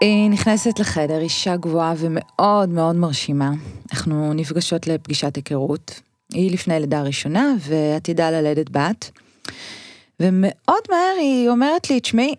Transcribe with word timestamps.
היא 0.00 0.30
נכנסת 0.30 0.78
לחדר, 0.78 1.20
אישה 1.20 1.56
גבוהה 1.56 1.94
ומאוד 1.96 2.68
מאוד 2.68 2.96
מרשימה. 2.96 3.52
אנחנו 3.92 4.32
נפגשות 4.34 4.86
לפגישת 4.86 5.36
היכרות. 5.36 6.00
היא 6.32 6.52
לפני 6.52 6.80
לידה 6.80 7.02
ראשונה 7.02 7.54
ועתידה 7.60 8.30
ללדת 8.30 8.70
בת. 8.70 9.10
ומאוד 10.20 10.82
מהר 10.90 11.16
היא 11.20 11.48
אומרת 11.48 11.90
לי, 11.90 12.00
תשמעי, 12.00 12.34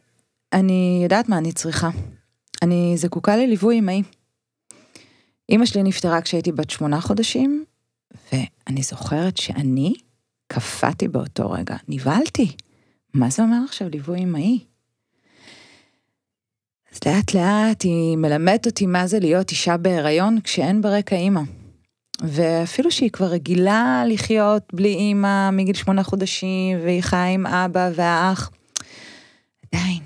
אני 0.54 1.00
יודעת 1.04 1.30
מה 1.30 1.38
אני 1.38 1.52
צריכה. 1.52 1.90
אני 2.62 2.94
זקוקה 2.98 3.38
לליווי 3.38 3.80
אמאי. 3.80 4.04
אימא 5.50 5.66
שלי 5.66 5.84
נפטרה 5.84 6.22
כשהייתי 6.22 6.52
בת 6.52 6.70
שמונה 6.70 7.02
חודשים, 7.02 7.66
ואני 8.34 8.82
זוכרת 8.82 9.38
שאני 9.38 9.94
קפאתי 10.48 11.08
באותו 11.08 11.52
רגע, 11.52 11.76
נבהלתי. 11.88 12.56
מה 13.14 13.30
זה 13.30 13.44
אומר 13.44 13.58
עכשיו 13.68 13.90
ליווי 13.90 14.24
אמאי? 14.24 14.60
אז 16.92 17.00
לאט 17.06 17.34
לאט 17.34 17.84
היא 17.84 18.18
מלמדת 18.18 18.66
אותי 18.66 18.86
מה 18.86 19.08
זה 19.08 19.20
להיות 19.20 19.52
אישה 19.52 19.78
בהיריון 19.78 20.42
כשאין 20.44 20.82
ברקע 20.82 21.16
אימא. 21.16 21.42
ואפילו 22.24 22.92
שהיא 22.92 23.10
כבר 23.10 23.26
רגילה 23.26 24.04
לחיות 24.08 24.64
בלי 24.74 24.94
אימא 24.94 25.52
מגיל 25.52 25.76
שמונה 25.76 26.04
חודשים, 26.04 26.78
והיא 26.84 27.02
חיה 27.02 27.26
עם 27.26 27.48
אבא 27.48 27.90
והאח, 27.96 28.52
עדיין. 29.66 30.00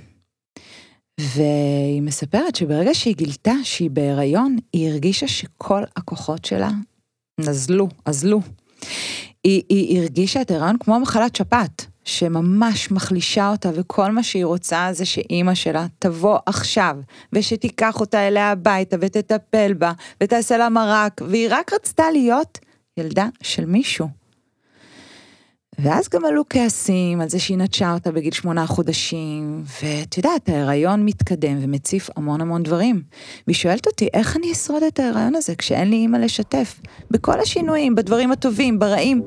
והיא 1.20 2.02
מספרת 2.02 2.56
שברגע 2.56 2.94
שהיא 2.94 3.16
גילתה 3.16 3.54
שהיא 3.64 3.90
בהיריון, 3.90 4.58
היא 4.74 4.90
הרגישה 4.90 5.28
שכל 5.28 5.84
הכוחות 5.96 6.46
שלה 6.46 6.70
נזלו, 7.40 7.88
אזלו. 8.06 8.42
היא, 9.44 9.64
היא 9.70 10.00
הרגישה 10.00 10.42
את 10.42 10.52
ההיריון 10.52 10.78
כמו 10.78 11.00
מחלת 11.00 11.36
שפעת. 11.36 11.86
שממש 12.06 12.92
מחלישה 12.92 13.50
אותה, 13.50 13.70
וכל 13.74 14.12
מה 14.12 14.24
שהיא 14.24 14.46
רוצה 14.46 14.88
זה 14.92 15.06
שאימא 15.06 15.56
שלה 15.56 15.88
תבוא 16.00 16.38
עכשיו, 16.46 16.98
ושתיקח 17.34 18.00
אותה 18.00 18.28
אליה 18.28 18.52
הביתה, 18.52 18.98
ותטפל 19.00 19.74
בה, 19.74 19.92
ותעשה 20.24 20.58
לה 20.58 20.70
מרק, 20.70 21.22
והיא 21.28 21.48
רק 21.52 21.74
רצתה 21.74 22.04
להיות 22.12 22.60
ילדה 22.98 23.28
של 23.42 23.66
מישהו. 23.66 24.08
ואז 25.80 26.10
גם 26.10 26.26
עלו 26.26 26.44
כעסים 26.50 27.22
על 27.22 27.30
זה 27.30 27.40
שהיא 27.40 27.58
נטשה 27.58 27.94
אותה 27.94 28.12
בגיל 28.12 28.34
שמונה 28.34 28.68
חודשים, 28.68 29.64
ואת 29.84 30.18
יודעת, 30.18 30.50
ההיריון 30.50 31.06
מתקדם 31.06 31.58
ומציף 31.62 32.10
המון 32.16 32.42
המון 32.42 32.64
דברים. 32.64 33.02
והיא 33.48 33.56
שואלת 33.56 33.88
אותי, 33.88 34.08
איך 34.14 34.38
אני 34.38 34.52
אשרוד 34.52 34.84
את 34.84 35.00
ההיריון 35.00 35.36
הזה 35.36 35.56
כשאין 35.56 35.90
לי 35.90 35.96
אימא 35.96 36.18
לשתף? 36.18 36.80
בכל 37.12 37.40
השינויים, 37.40 37.96
בדברים 37.96 38.32
הטובים, 38.32 38.80
ברעים. 38.80 39.22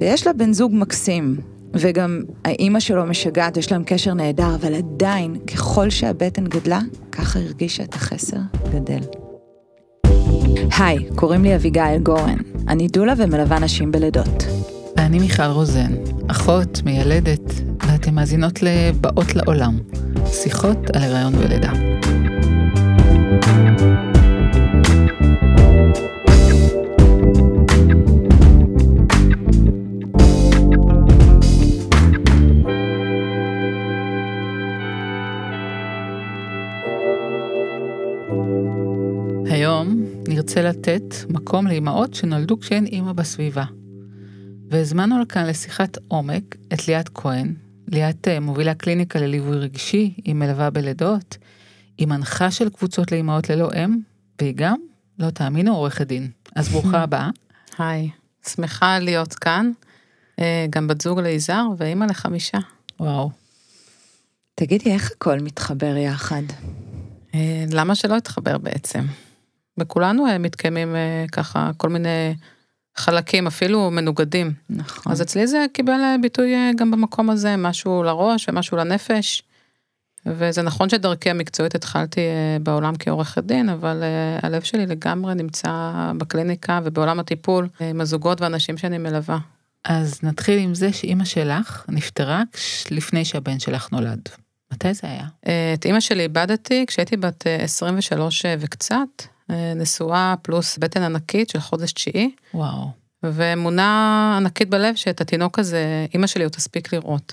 ויש 0.00 0.26
לה 0.26 0.32
בן 0.32 0.52
זוג 0.52 0.72
מקסים, 0.74 1.36
וגם 1.80 2.20
האימא 2.44 2.80
שלו 2.80 3.06
משגעת, 3.06 3.56
יש 3.56 3.72
להם 3.72 3.82
קשר 3.86 4.14
נהדר, 4.14 4.54
אבל 4.54 4.74
עדיין, 4.74 5.36
ככל 5.46 5.90
שהבטן 5.90 6.44
גדלה, 6.44 6.80
ככה 7.12 7.38
הרגישה 7.38 7.82
את 7.82 7.94
החסר 7.94 8.38
גדל. 8.74 9.00
היי, 10.78 10.98
קוראים 11.14 11.42
לי 11.42 11.56
אביגיל 11.56 11.98
גורן. 12.02 12.36
אני 12.68 12.88
דולה 12.88 13.14
ומלווה 13.16 13.58
נשים 13.58 13.92
בלידות. 13.92 14.44
ואני 14.96 15.18
מיכל 15.18 15.42
רוזן, 15.42 15.92
אחות, 16.26 16.82
מיילדת, 16.84 17.52
ואתן 17.86 18.14
מאזינות 18.14 18.62
לבאות 18.62 19.34
לעולם, 19.34 19.78
שיחות 20.26 20.90
על 20.90 21.02
הריון 21.02 21.34
ולידה. 21.34 21.72
נרצה 40.46 40.62
לתת 40.62 41.02
מקום 41.28 41.66
לאימהות 41.66 42.14
שנולדו 42.14 42.60
כשאין 42.60 42.86
אימא 42.86 43.12
בסביבה. 43.12 43.64
והזמנו 44.70 45.20
לכאן 45.20 45.46
לשיחת 45.46 45.98
עומק 46.08 46.56
את 46.72 46.88
ליאת 46.88 47.08
כהן. 47.14 47.54
ליאת 47.88 48.28
אה, 48.28 48.40
מובילה 48.40 48.74
קליניקה 48.74 49.18
לליווי 49.18 49.56
רגשי, 49.56 50.14
היא 50.24 50.34
מלווה 50.34 50.70
בלידות, 50.70 51.36
היא 51.98 52.06
מנחה 52.06 52.50
של 52.50 52.68
קבוצות 52.68 53.12
לאימהות 53.12 53.50
ללא 53.50 53.70
אם, 53.74 53.96
והיא 54.40 54.52
גם, 54.56 54.76
לא 55.18 55.30
תאמינו, 55.30 55.76
עורכת 55.76 56.06
דין. 56.06 56.30
אז 56.56 56.68
ברוכה 56.68 57.02
הבאה. 57.06 57.30
היי, 57.78 58.10
שמחה 58.48 58.98
להיות 58.98 59.34
כאן, 59.34 59.70
אה, 60.38 60.66
גם 60.70 60.86
בת 60.86 61.00
זוג 61.00 61.20
ליזהר 61.20 61.66
ואימא 61.78 62.04
לחמישה. 62.04 62.58
וואו. 63.00 63.30
תגידי, 64.54 64.92
איך 64.92 65.10
הכל 65.10 65.40
מתחבר 65.40 65.96
יחד? 65.96 66.42
אה, 67.34 67.64
למה 67.70 67.94
שלא 67.94 68.14
יתחבר 68.14 68.58
בעצם? 68.58 69.06
בכולנו 69.78 70.26
מתקיימים 70.38 70.96
ככה 71.32 71.70
כל 71.76 71.88
מיני 71.88 72.34
חלקים 72.96 73.46
אפילו 73.46 73.90
מנוגדים. 73.90 74.52
נכון. 74.70 75.12
אז 75.12 75.22
אצלי 75.22 75.46
זה 75.46 75.66
קיבל 75.72 76.00
ביטוי 76.22 76.54
גם 76.76 76.90
במקום 76.90 77.30
הזה, 77.30 77.56
משהו 77.56 78.02
לראש 78.02 78.48
ומשהו 78.48 78.76
לנפש. 78.76 79.42
וזה 80.26 80.62
נכון 80.62 80.88
שדרכי 80.88 81.30
המקצועית 81.30 81.74
התחלתי 81.74 82.20
בעולם 82.60 82.94
כעורכת 82.98 83.44
דין, 83.44 83.68
אבל 83.68 84.02
הלב 84.42 84.62
שלי 84.62 84.86
לגמרי 84.86 85.34
נמצא 85.34 85.92
בקליניקה 86.18 86.80
ובעולם 86.84 87.20
הטיפול 87.20 87.68
עם 87.80 88.00
הזוגות 88.00 88.40
והאנשים 88.40 88.78
שאני 88.78 88.98
מלווה. 88.98 89.38
אז 89.84 90.20
נתחיל 90.22 90.58
עם 90.58 90.74
זה 90.74 90.92
שאימא 90.92 91.24
שלך 91.24 91.84
נפטרה 91.88 92.42
לפני 92.90 93.24
שהבן 93.24 93.58
שלך 93.58 93.92
נולד. 93.92 94.28
מתי 94.72 94.94
זה 94.94 95.08
היה? 95.08 95.26
את 95.74 95.84
אימא 95.84 96.00
שלי 96.00 96.22
איבדתי 96.22 96.84
כשהייתי 96.86 97.16
בת 97.16 97.44
23 97.46 98.44
וקצת, 98.58 99.22
נשואה 99.76 100.34
פלוס 100.42 100.78
בטן 100.78 101.02
ענקית 101.02 101.50
של 101.50 101.60
חודש 101.60 101.92
תשיעי. 101.92 102.30
וואו. 102.54 102.90
ואמונה 103.22 104.34
ענקית 104.36 104.70
בלב 104.70 104.94
שאת 104.94 105.20
התינוק 105.20 105.58
הזה, 105.58 106.06
אימא 106.14 106.26
שלי 106.26 106.44
עוד 106.44 106.52
תספיק 106.52 106.92
לראות. 106.92 107.32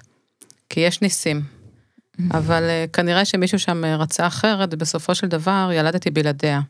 כי 0.69 0.79
יש 0.79 1.01
ניסים. 1.01 1.41
אבל 2.31 2.63
כנראה 2.93 3.25
שמישהו 3.25 3.59
שם 3.59 3.85
רצה 3.85 4.27
אחרת, 4.27 4.69
ובסופו 4.71 5.15
של 5.15 5.27
דבר 5.27 5.69
ילדתי 5.73 6.09
בלעדיה. 6.09 6.61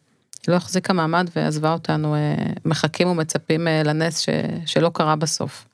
היא 0.48 0.52
לא 0.52 0.56
החזיקה 0.56 0.94
מעמד 0.94 1.30
ועזבה 1.36 1.74
אותנו, 1.74 2.16
מחכים 2.66 3.08
ומצפים 3.08 3.68
לנס 3.86 4.20
ש... 4.20 4.30
שלא 4.66 4.92
קרה 4.94 5.16
בסוף. 5.16 5.66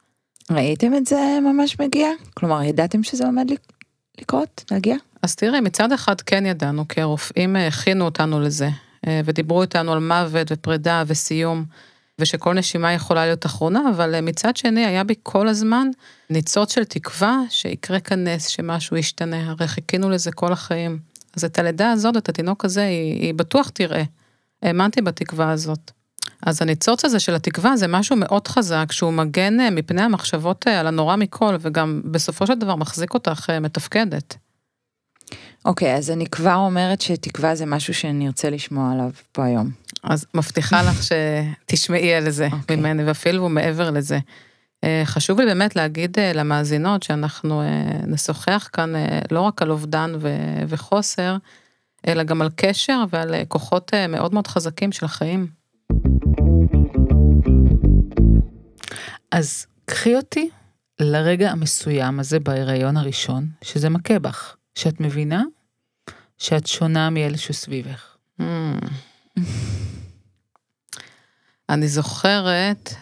ראיתם 0.51 0.95
את 0.95 1.05
זה 1.05 1.37
ממש 1.41 1.79
מגיע? 1.79 2.07
כלומר, 2.33 2.63
ידעתם 2.63 3.03
שזה 3.03 3.25
עומד 3.25 3.47
לקרות, 4.21 4.65
להגיע? 4.71 4.95
אז 5.21 5.35
תראי, 5.35 5.59
מצד 5.59 5.91
אחד 5.91 6.21
כן 6.21 6.45
ידענו, 6.45 6.87
כי 6.87 7.01
הרופאים 7.01 7.55
הכינו 7.55 8.05
אותנו 8.05 8.39
לזה. 8.39 8.69
ודיברו 9.07 9.61
איתנו 9.61 9.93
על 9.93 9.99
מוות 9.99 10.47
ופרידה 10.51 11.03
וסיום, 11.07 11.65
ושכל 12.19 12.53
נשימה 12.53 12.93
יכולה 12.93 13.25
להיות 13.25 13.45
אחרונה, 13.45 13.81
אבל 13.95 14.21
מצד 14.21 14.57
שני 14.57 14.85
היה 14.85 15.03
בי 15.03 15.13
כל 15.23 15.47
הזמן 15.47 15.87
ניצוץ 16.29 16.73
של 16.73 16.83
תקווה 16.83 17.39
שיקרה 17.49 17.99
כאן 17.99 18.27
נס, 18.27 18.47
שמשהו 18.47 18.97
ישתנה, 18.97 19.49
הרי 19.49 19.67
חיכינו 19.67 20.09
לזה 20.09 20.31
כל 20.31 20.51
החיים. 20.51 20.99
אז 21.35 21.45
את 21.45 21.59
הלידה 21.59 21.91
הזאת, 21.91 22.17
את 22.17 22.29
התינוק 22.29 22.65
הזה, 22.65 22.83
היא, 22.83 23.21
היא 23.21 23.33
בטוח 23.33 23.69
תראה. 23.69 24.03
האמנתי 24.63 25.01
בתקווה 25.01 25.51
הזאת. 25.51 25.91
אז 26.45 26.61
הניצוץ 26.61 27.05
הזה 27.05 27.19
של 27.19 27.35
התקווה 27.35 27.77
זה 27.77 27.87
משהו 27.87 28.15
מאוד 28.15 28.47
חזק, 28.47 28.91
שהוא 28.91 29.13
מגן 29.13 29.75
מפני 29.75 30.01
המחשבות 30.01 30.67
על 30.67 30.87
הנורא 30.87 31.15
מכל, 31.15 31.55
וגם 31.59 32.01
בסופו 32.05 32.47
של 32.47 32.53
דבר 32.53 32.75
מחזיק 32.75 33.13
אותך 33.13 33.49
מתפקדת. 33.61 34.37
אוקיי, 35.65 35.95
אז 35.95 36.11
אני 36.11 36.25
כבר 36.25 36.55
אומרת 36.55 37.01
שתקווה 37.01 37.55
זה 37.55 37.65
משהו 37.65 37.93
שאני 37.93 38.27
ארצה 38.27 38.49
לשמוע 38.49 38.91
עליו 38.93 39.09
פה 39.31 39.45
היום. 39.45 39.71
אז 40.03 40.25
מבטיחה 40.33 40.83
לך 40.83 41.03
שתשמעי 41.03 42.13
על 42.13 42.29
זה 42.29 42.47
okay. 42.47 42.75
ממני, 42.75 43.03
ואפילו 43.03 43.49
מעבר 43.49 43.91
לזה. 43.91 44.19
חשוב 45.05 45.39
לי 45.39 45.45
באמת 45.45 45.75
להגיד 45.75 46.17
למאזינות 46.33 47.03
שאנחנו 47.03 47.61
נשוחח 48.07 48.69
כאן 48.73 48.93
לא 49.31 49.41
רק 49.41 49.61
על 49.61 49.71
אובדן 49.71 50.13
וחוסר, 50.67 51.37
אלא 52.07 52.23
גם 52.23 52.41
על 52.41 52.49
קשר 52.55 53.03
ועל 53.09 53.35
כוחות 53.47 53.91
מאוד 54.09 54.33
מאוד 54.33 54.47
חזקים 54.47 54.91
של 54.91 55.05
החיים. 55.05 55.47
אז 59.31 59.65
קחי 59.85 60.15
אותי 60.15 60.49
לרגע 60.99 61.51
המסוים 61.51 62.19
הזה 62.19 62.39
בהיריון 62.39 62.97
הראשון, 62.97 63.47
שזה 63.61 63.89
מכה 63.89 64.19
בך. 64.19 64.55
שאת 64.79 64.99
מבינה 64.99 65.43
שאת 66.37 66.67
שונה 66.67 67.09
מאלה 67.09 67.37
שסביבך. 67.37 68.15
Mm. 68.41 68.43
אני 71.69 71.87
זוכרת 71.87 72.93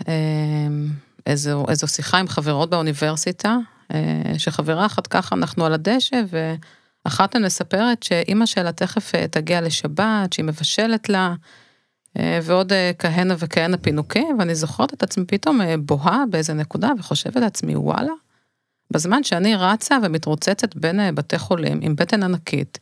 איזו, 1.25 1.65
איזו 1.69 1.88
שיחה 1.88 2.18
עם 2.18 2.27
חברות 2.27 2.69
באוניברסיטה, 2.69 3.57
שחברה 4.38 4.85
אחת 4.85 5.07
ככה, 5.07 5.35
אנחנו 5.35 5.65
על 5.65 5.74
הדשא, 5.74 6.21
ואחת 7.06 7.35
מהן 7.35 7.45
מספרת 7.45 8.03
שאימא 8.03 8.45
שלה 8.45 8.71
תכף 8.71 9.12
תגיע 9.31 9.62
לשבת, 9.62 10.33
שהיא 10.33 10.45
מבשלת 10.45 11.09
לה, 11.09 11.33
ועוד 12.15 12.74
כהנה 13.00 13.35
וכהנה 13.38 13.77
פינוקים, 13.77 14.39
ואני 14.39 14.56
זוכרת 14.56 14.94
את 14.94 15.03
עצמי 15.03 15.25
פתאום 15.25 15.59
בוהה 15.79 16.24
באיזה 16.29 16.53
נקודה, 16.53 16.91
וחושבת 17.00 17.35
לעצמי, 17.35 17.75
וואלה, 17.75 18.13
בזמן 18.92 19.24
שאני 19.24 19.56
רצה 19.56 19.98
ומתרוצצת 20.04 20.75
בין 20.75 21.16
בתי 21.16 21.38
חולים 21.38 21.80
עם 21.81 21.95
בטן 21.95 22.24
ענקית, 22.24 22.80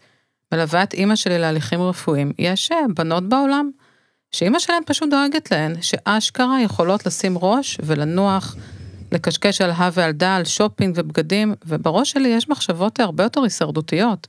מלווה 0.52 0.84
את 0.84 0.94
אימא 0.94 1.16
שלי 1.16 1.40
להליכים 1.40 1.82
רפואיים, 1.82 2.32
יש 2.40 2.72
אה, 2.72 2.78
בנות 2.96 3.30
בעולם 3.30 3.70
שאימא 4.32 4.60
שלהן 4.60 4.82
פשוט 4.86 5.10
דואגת 5.10 5.52
להן, 5.52 5.82
שאשכרה 5.82 6.62
יכולות 6.62 7.06
לשים 7.06 7.38
ראש 7.38 7.78
ולנוח, 7.84 8.56
לקשקש 9.12 9.62
על 9.62 9.72
הא 9.72 9.90
ועל 9.94 10.12
דא, 10.12 10.36
על 10.36 10.46
שופינג 10.46 10.94
ובגדים, 10.98 11.54
ובראש 11.66 12.12
שלי 12.12 12.30
יש 12.30 12.50
מחשבות 12.50 13.00
הרבה 13.00 13.24
יותר 13.24 13.44
הישרדותיות, 13.44 14.28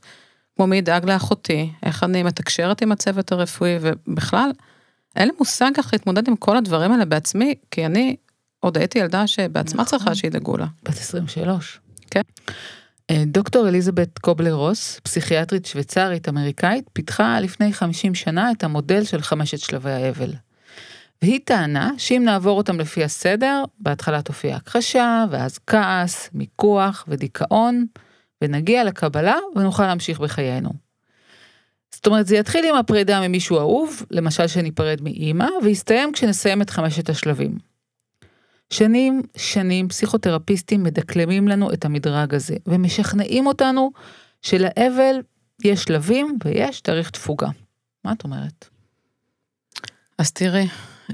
כמו 0.55 0.67
מי 0.67 0.77
ידאג 0.77 1.05
לאחותי, 1.05 1.71
איך 1.83 2.03
אני 2.03 2.23
מתקשרת 2.23 2.81
עם 2.81 2.91
הצוות 2.91 3.31
הרפואי, 3.31 3.77
ובכלל, 3.81 4.51
אין 5.15 5.27
לי 5.27 5.33
מושג 5.39 5.71
איך 5.77 5.93
להתמודד 5.93 6.27
עם 6.27 6.35
כל 6.35 6.57
הדברים 6.57 6.91
האלה 6.91 7.05
בעצמי, 7.05 7.55
כי 7.71 7.85
אני 7.85 8.15
עוד 8.59 8.77
הייתי 8.77 8.99
ילדה 8.99 9.27
שבעצמה 9.27 9.83
נכון. 9.83 9.99
צריכה 9.99 10.15
שידאגו 10.15 10.57
לה. 10.57 10.65
בת 10.83 10.93
23. 10.93 11.79
כן. 12.11 12.21
אה, 13.09 13.23
דוקטור 13.27 13.67
אליזבת 13.67 14.19
קובלר 14.19 14.53
רוס, 14.53 14.99
פסיכיאטרית 15.03 15.65
שוויצרית 15.65 16.29
אמריקאית, 16.29 16.89
פיתחה 16.93 17.39
לפני 17.39 17.73
50 17.73 18.15
שנה 18.15 18.51
את 18.51 18.63
המודל 18.63 19.03
של 19.03 19.21
חמשת 19.21 19.59
שלבי 19.59 19.91
האבל. 19.91 20.33
והיא 21.21 21.39
טענה 21.45 21.91
שאם 21.97 22.21
נעבור 22.25 22.57
אותם 22.57 22.79
לפי 22.79 23.03
הסדר, 23.03 23.63
בהתחלה 23.79 24.21
תופיע 24.21 24.55
הכחשה, 24.55 25.25
ואז 25.31 25.59
כעס, 25.67 26.29
מיקוח 26.33 27.05
ודיכאון, 27.07 27.85
ונגיע 28.41 28.83
לקבלה 28.83 29.35
ונוכל 29.55 29.87
להמשיך 29.87 30.19
בחיינו. 30.19 30.69
זאת 31.93 32.07
אומרת, 32.07 32.27
זה 32.27 32.35
יתחיל 32.35 32.65
עם 32.65 32.75
הפרידה 32.75 33.27
ממישהו 33.27 33.57
אהוב, 33.57 34.03
למשל 34.11 34.47
שניפרד 34.47 35.01
מאימא, 35.01 35.47
ויסתיים 35.63 36.11
כשנסיים 36.11 36.61
את 36.61 36.69
חמשת 36.69 37.09
השלבים. 37.09 37.57
שנים, 38.69 39.21
שנים 39.37 39.87
פסיכותרפיסטים 39.87 40.83
מדקלמים 40.83 41.47
לנו 41.47 41.73
את 41.73 41.85
המדרג 41.85 42.33
הזה, 42.33 42.55
ומשכנעים 42.67 43.47
אותנו 43.47 43.91
שלאבל 44.41 45.21
יש 45.63 45.83
שלבים 45.83 46.37
ויש 46.45 46.81
תאריך 46.81 47.09
תפוגה. 47.09 47.47
מה 48.05 48.11
את 48.11 48.23
אומרת? 48.23 48.69
אז 50.17 50.31
תראי, 50.31 50.67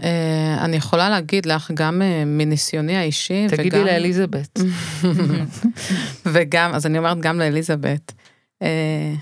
אה, 0.03 0.57
אני 0.65 0.75
יכולה 0.75 1.09
להגיד 1.09 1.45
לך, 1.45 1.71
גם 1.73 2.01
אה, 2.01 2.23
מניסיוני 2.25 2.97
האישי, 2.97 3.47
תגידי 3.49 3.77
וגם... 3.77 3.85
לאליזבת. 3.85 4.59
וגם, 6.33 6.73
אז 6.73 6.85
אני 6.85 6.97
אומרת 6.97 7.19
גם 7.19 7.39
לאליזבת, 7.39 8.11
אה, 8.61 9.13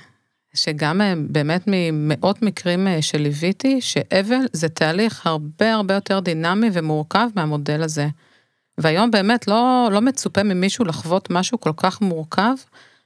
שגם 0.54 1.02
אה, 1.02 1.14
באמת 1.30 1.64
ממאות 1.68 2.42
מקרים 2.42 2.88
אה, 2.88 3.02
שליוויתי, 3.02 3.82
שאבל 3.82 4.40
זה 4.54 4.70
תהליך 4.70 5.26
הרבה 5.26 5.74
הרבה 5.74 5.94
יותר 5.94 6.20
דינמי 6.20 6.70
ומורכב 6.74 7.28
מהמודל 7.36 7.84
הזה. 7.84 8.08
והיום 8.78 9.12
באמת 9.12 9.48
לא, 9.48 9.90
לא 9.92 10.02
מצופה 10.02 10.44
ממישהו 10.44 10.86
לחוות 10.86 11.30
משהו 11.30 11.60
כל 11.60 11.72
כך 11.78 12.02
מורכב 12.02 12.54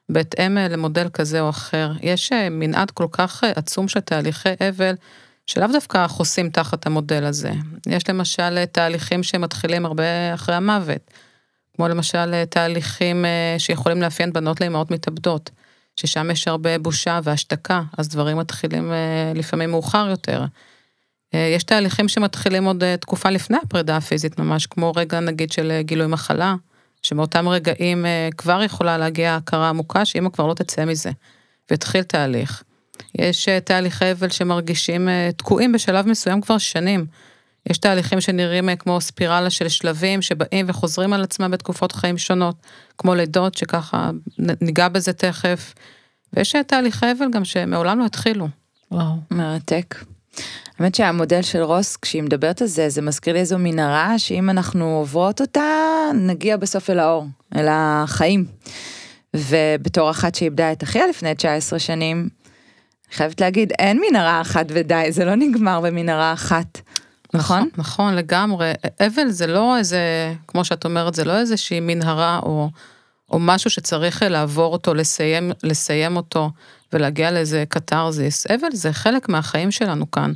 בהתאם 0.09 0.57
אה, 0.57 0.67
למודל 0.67 1.09
כזה 1.09 1.41
או 1.41 1.49
אחר. 1.49 1.91
יש 2.01 2.31
מנעד 2.51 2.91
כל 2.91 3.07
כך 3.11 3.43
עצום 3.43 3.87
של 3.87 3.99
תהליכי 3.99 4.49
אבל, 4.69 4.95
שלאו 5.47 5.67
דווקא 5.67 6.07
חוסים 6.07 6.49
תחת 6.49 6.85
המודל 6.85 7.23
הזה. 7.23 7.51
יש 7.87 8.09
למשל 8.09 8.65
תהליכים 8.65 9.23
שמתחילים 9.23 9.85
הרבה 9.85 10.33
אחרי 10.33 10.55
המוות, 10.55 11.11
כמו 11.75 11.87
למשל 11.87 12.45
תהליכים 12.45 13.25
שיכולים 13.57 14.01
לאפיין 14.01 14.33
בנות 14.33 14.61
לאמהות 14.61 14.91
מתאבדות, 14.91 15.51
ששם 15.95 16.31
יש 16.31 16.47
הרבה 16.47 16.77
בושה 16.77 17.19
והשתקה, 17.23 17.81
אז 17.97 18.09
דברים 18.09 18.37
מתחילים 18.37 18.91
אה, 18.91 19.31
לפעמים 19.35 19.71
מאוחר 19.71 20.07
יותר. 20.09 20.45
אה, 21.33 21.51
יש 21.55 21.63
תהליכים 21.63 22.07
שמתחילים 22.07 22.65
עוד 22.65 22.83
אה, 22.83 22.97
תקופה 22.97 23.29
לפני 23.29 23.57
הפרידה 23.63 23.97
הפיזית 23.97 24.39
ממש, 24.39 24.65
כמו 24.65 24.91
רגע 24.95 25.19
נגיד 25.19 25.51
של 25.51 25.81
גילוי 25.81 26.07
מחלה, 26.07 26.55
שמאותם 27.01 27.49
רגעים 27.49 28.05
כבר 28.37 28.63
יכולה 28.63 28.97
להגיע 28.97 29.35
הכרה 29.35 29.69
עמוקה 29.69 30.05
שאמא 30.05 30.29
כבר 30.29 30.47
לא 30.47 30.53
תצא 30.53 30.85
מזה, 30.85 31.11
והתחיל 31.69 32.03
תהליך. 32.03 32.63
יש 33.15 33.49
תהליכי 33.65 34.11
אבל 34.11 34.29
שמרגישים 34.29 35.09
תקועים 35.37 35.71
בשלב 35.71 36.07
מסוים 36.07 36.41
כבר 36.41 36.57
שנים. 36.57 37.05
יש 37.69 37.77
תהליכים 37.77 38.21
שנראים 38.21 38.69
אה, 38.69 38.75
כמו 38.75 39.01
ספירלה 39.01 39.49
של 39.49 39.67
שלבים 39.69 40.21
שבאים 40.21 40.65
וחוזרים 40.69 41.13
על 41.13 41.23
עצמם 41.23 41.51
בתקופות 41.51 41.91
חיים 41.91 42.17
שונות, 42.17 42.55
כמו 42.97 43.15
לידות 43.15 43.57
שככה 43.57 44.11
ניגע 44.61 44.87
בזה 44.87 45.13
תכף. 45.13 45.73
ויש 46.33 46.55
אה, 46.55 46.63
תהליכי 46.63 47.05
אבל 47.17 47.25
גם 47.31 47.45
שמעולם 47.45 47.99
לא 47.99 48.05
התחילו. 48.05 48.47
וואו. 48.91 49.15
מרתק. 49.31 49.95
האמת 50.79 50.95
שהמודל 50.95 51.41
של 51.41 51.61
רוס, 51.63 51.97
כשהיא 51.97 52.23
מדברת 52.23 52.61
על 52.61 52.67
זה, 52.67 52.89
זה 52.89 53.01
מזכיר 53.01 53.33
לי 53.33 53.39
איזו 53.39 53.57
מנהרה, 53.59 54.19
שאם 54.19 54.49
אנחנו 54.49 54.85
עוברות 54.85 55.41
אותה, 55.41 55.61
נגיע 56.13 56.57
בסוף 56.57 56.89
אל 56.89 56.99
האור, 56.99 57.27
אל 57.55 57.65
החיים. 57.69 58.45
ובתור 59.35 60.09
אחת 60.09 60.35
שאיבדה 60.35 60.71
את 60.71 60.83
אחיה 60.83 61.07
לפני 61.07 61.35
19 61.35 61.79
שנים, 61.79 62.17
אני 63.07 63.15
חייבת 63.15 63.41
להגיד, 63.41 63.73
אין 63.79 64.01
מנהרה 64.09 64.41
אחת 64.41 64.65
ודי, 64.69 65.07
זה 65.09 65.25
לא 65.25 65.35
נגמר 65.35 65.81
במנהרה 65.81 66.33
אחת. 66.33 66.81
נכון? 67.37 67.69
נכון, 67.77 68.15
לגמרי. 68.15 68.71
אבל 68.99 69.29
זה 69.29 69.47
לא 69.47 69.77
איזה, 69.77 70.33
כמו 70.47 70.65
שאת 70.65 70.85
אומרת, 70.85 71.13
זה 71.13 71.25
לא 71.25 71.37
איזושהי 71.37 71.79
מנהרה 71.79 72.39
או, 72.43 72.69
או 73.31 73.39
משהו 73.39 73.69
שצריך 73.69 74.21
לעבור 74.21 74.73
אותו, 74.73 74.93
לסיים, 74.93 75.51
לסיים 75.63 76.17
אותו 76.17 76.51
ולהגיע 76.93 77.31
לאיזה 77.31 77.63
קתרזיס. 77.69 78.47
אבל 78.47 78.67
זה 78.73 78.93
חלק 78.93 79.29
מהחיים 79.29 79.71
שלנו 79.71 80.11
כאן. 80.11 80.33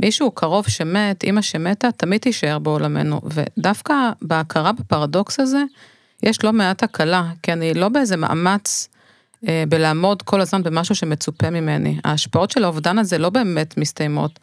מישהו 0.00 0.30
קרוב 0.30 0.68
שמת, 0.68 1.24
אימא 1.24 1.42
שמתה, 1.42 1.88
תמיד 1.96 2.20
תישאר 2.20 2.58
בעולמנו. 2.58 3.20
ודווקא 3.24 3.94
בהכרה 4.22 4.72
בפרדוקס 4.72 5.40
הזה, 5.40 5.62
יש 6.22 6.44
לא 6.44 6.52
מעט 6.52 6.82
הקלה, 6.82 7.24
כי 7.42 7.52
אני 7.52 7.74
לא 7.74 7.88
באיזה 7.88 8.16
מאמץ 8.16 8.88
אה, 8.88 8.95
בלעמוד 9.68 10.22
כל 10.22 10.40
הזמן 10.40 10.62
במשהו 10.62 10.94
שמצופה 10.94 11.50
ממני. 11.50 11.98
ההשפעות 12.04 12.50
של 12.50 12.64
האובדן 12.64 12.98
הזה 12.98 13.18
לא 13.18 13.30
באמת 13.30 13.76
מסתיימות. 13.76 14.38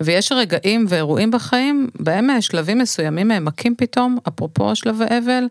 ויש 0.00 0.32
רגעים 0.32 0.86
ואירועים 0.88 1.30
בחיים, 1.30 1.88
בהם 2.00 2.30
אה, 2.30 2.42
שלבים 2.42 2.78
מסוימים 2.78 3.32
אה, 3.32 3.40
מכים 3.40 3.74
פתאום, 3.76 4.18
אפרופו 4.28 4.76
שלבי 4.76 5.04
אבל, 5.04 5.44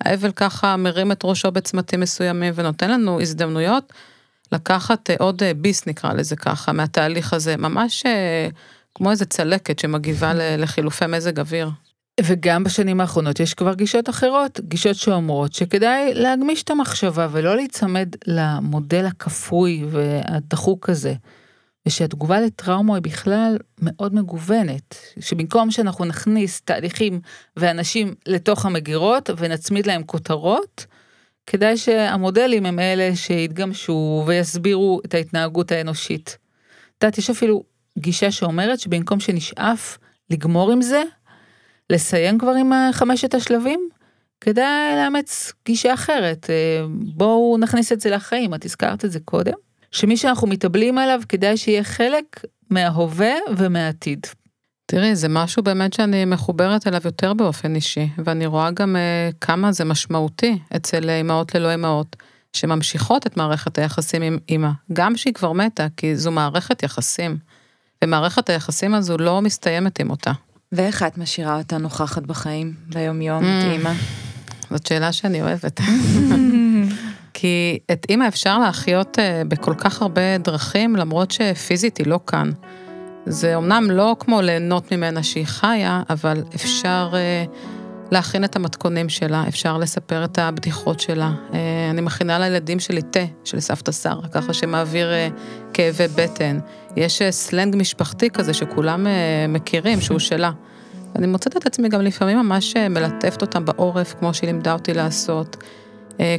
האבל 0.00 0.32
ככה 0.32 0.76
מרים 0.76 1.12
את 1.12 1.20
ראשו 1.24 1.50
בצמתים 1.50 2.00
מסוימים 2.00 2.52
ונותן 2.56 2.90
לנו 2.90 3.20
הזדמנויות 3.20 3.92
לקחת 4.52 5.10
אה, 5.10 5.14
עוד 5.18 5.42
אה, 5.42 5.54
ביס 5.54 5.86
נקרא 5.86 6.12
לזה 6.12 6.36
ככה, 6.36 6.72
מהתהליך 6.72 7.32
הזה, 7.32 7.56
ממש 7.56 8.06
אה, 8.06 8.48
כמו 8.94 9.10
איזה 9.10 9.24
צלקת 9.24 9.78
שמגיבה 9.78 10.32
לחילופי 10.34 11.06
מזג 11.06 11.40
אוויר. 11.40 11.70
וגם 12.20 12.64
בשנים 12.64 13.00
האחרונות 13.00 13.40
יש 13.40 13.54
כבר 13.54 13.74
גישות 13.74 14.08
אחרות, 14.08 14.60
גישות 14.60 14.96
שאומרות 14.96 15.52
שכדאי 15.52 16.14
להגמיש 16.14 16.62
את 16.62 16.70
המחשבה 16.70 17.28
ולא 17.30 17.56
להיצמד 17.56 18.08
למודל 18.26 19.06
הכפוי 19.06 19.84
והדחוק 19.90 20.90
הזה. 20.90 21.14
ושהתגובה 21.86 22.40
לטראומה 22.40 22.94
היא 22.94 23.02
בכלל 23.02 23.58
מאוד 23.80 24.14
מגוונת, 24.14 24.96
שבמקום 25.20 25.70
שאנחנו 25.70 26.04
נכניס 26.04 26.60
תהליכים 26.60 27.20
ואנשים 27.56 28.14
לתוך 28.26 28.66
המגירות 28.66 29.30
ונצמיד 29.36 29.86
להם 29.86 30.02
כותרות, 30.02 30.86
כדאי 31.46 31.76
שהמודלים 31.76 32.66
הם 32.66 32.78
אלה 32.78 33.16
שיתגמשו 33.16 34.24
ויסבירו 34.26 35.00
את 35.04 35.14
ההתנהגות 35.14 35.72
האנושית. 35.72 36.38
את 36.98 37.02
יודעת, 37.02 37.18
יש 37.18 37.30
אפילו 37.30 37.64
גישה 37.98 38.30
שאומרת 38.30 38.80
שבמקום 38.80 39.20
שנשאף 39.20 39.98
לגמור 40.30 40.72
עם 40.72 40.82
זה, 40.82 41.02
לסיים 41.90 42.38
כבר 42.38 42.52
עם 42.52 42.72
חמשת 42.92 43.34
השלבים, 43.34 43.88
כדאי 44.40 44.96
לאמץ 44.96 45.52
גישה 45.66 45.94
אחרת. 45.94 46.50
אה, 46.50 46.86
בואו 46.90 47.56
נכניס 47.60 47.92
את 47.92 48.00
זה 48.00 48.10
לחיים, 48.10 48.54
את 48.54 48.64
הזכרת 48.64 49.04
את 49.04 49.12
זה 49.12 49.20
קודם. 49.20 49.52
שמי 49.90 50.16
שאנחנו 50.16 50.46
מתאבלים 50.46 50.98
עליו, 50.98 51.20
כדאי 51.28 51.56
שיהיה 51.56 51.84
חלק 51.84 52.44
מההווה 52.70 53.34
ומהעתיד. 53.56 54.26
תראי, 54.86 55.16
זה 55.16 55.28
משהו 55.28 55.62
באמת 55.62 55.92
שאני 55.92 56.24
מחוברת 56.24 56.86
אליו 56.86 57.00
יותר 57.04 57.34
באופן 57.34 57.74
אישי, 57.74 58.08
ואני 58.24 58.46
רואה 58.46 58.70
גם 58.70 58.96
uh, 58.96 59.34
כמה 59.40 59.72
זה 59.72 59.84
משמעותי 59.84 60.58
אצל 60.76 61.10
אימהות 61.10 61.54
ללא 61.54 61.70
אימהות, 61.70 62.16
שממשיכות 62.52 63.26
את 63.26 63.36
מערכת 63.36 63.78
היחסים 63.78 64.22
עם 64.22 64.38
אימא, 64.48 64.70
גם 64.92 65.16
שהיא 65.16 65.34
כבר 65.34 65.52
מתה, 65.52 65.86
כי 65.96 66.16
זו 66.16 66.30
מערכת 66.30 66.82
יחסים, 66.82 67.36
ומערכת 68.04 68.50
היחסים 68.50 68.94
הזו 68.94 69.18
לא 69.18 69.42
מסתיימת 69.42 70.00
עם 70.00 70.10
אותה. 70.10 70.32
ואיך 70.72 71.02
את 71.02 71.18
משאירה 71.18 71.58
אותה 71.58 71.78
נוכחת 71.78 72.22
בחיים, 72.22 72.74
ביום-יום, 72.94 73.42
Mm. 73.42 73.46
את 73.46 73.72
אימא? 73.72 73.92
זאת 74.70 74.86
שאלה 74.86 75.12
שאני 75.12 75.42
אוהבת. 75.42 75.80
כי 77.34 77.78
את 77.92 78.06
אימא 78.08 78.28
אפשר 78.28 78.58
להחיות 78.58 79.18
אה, 79.18 79.42
בכל 79.48 79.74
כך 79.78 80.02
הרבה 80.02 80.38
דרכים, 80.38 80.96
למרות 80.96 81.30
שפיזית 81.30 81.96
היא 81.96 82.06
לא 82.06 82.20
כאן. 82.26 82.50
זה 83.26 83.56
אמנם 83.56 83.90
לא 83.90 84.16
כמו 84.18 84.40
ליהנות 84.40 84.92
ממנה 84.92 85.22
שהיא 85.22 85.46
חיה, 85.46 86.02
אבל 86.10 86.42
אפשר 86.54 87.10
אה, 87.14 87.44
להכין 88.10 88.44
את 88.44 88.56
המתכונים 88.56 89.08
שלה, 89.08 89.44
אפשר 89.48 89.78
לספר 89.78 90.24
את 90.24 90.38
הבדיחות 90.38 91.00
שלה. 91.00 91.32
אה, 91.54 91.58
אני 91.90 92.00
מכינה 92.00 92.38
לילדים 92.38 92.80
שלי 92.80 93.02
תה 93.02 93.20
של 93.44 93.60
סבתא 93.60 93.92
שרה, 93.92 94.28
ככה 94.32 94.52
שמעביר 94.52 95.12
אה, 95.12 95.28
כאבי 95.72 96.08
בטן. 96.16 96.58
יש 96.96 97.22
אה, 97.22 97.32
סלנג 97.32 97.76
משפחתי 97.76 98.30
כזה 98.30 98.54
שכולם 98.54 99.06
אה, 99.06 99.46
מכירים, 99.48 100.00
שהוא 100.00 100.18
שלה. 100.18 100.50
אני 101.16 101.26
מוצאת 101.26 101.56
את 101.56 101.66
עצמי 101.66 101.88
גם 101.88 102.00
לפעמים 102.00 102.38
ממש 102.38 102.76
אה, 102.76 102.88
מלטפת 102.88 103.42
אותם 103.42 103.64
בעורף, 103.64 104.14
כמו 104.18 104.34
שהיא 104.34 104.46
לימדה 104.50 104.72
אותי 104.72 104.94
לעשות. 104.94 105.56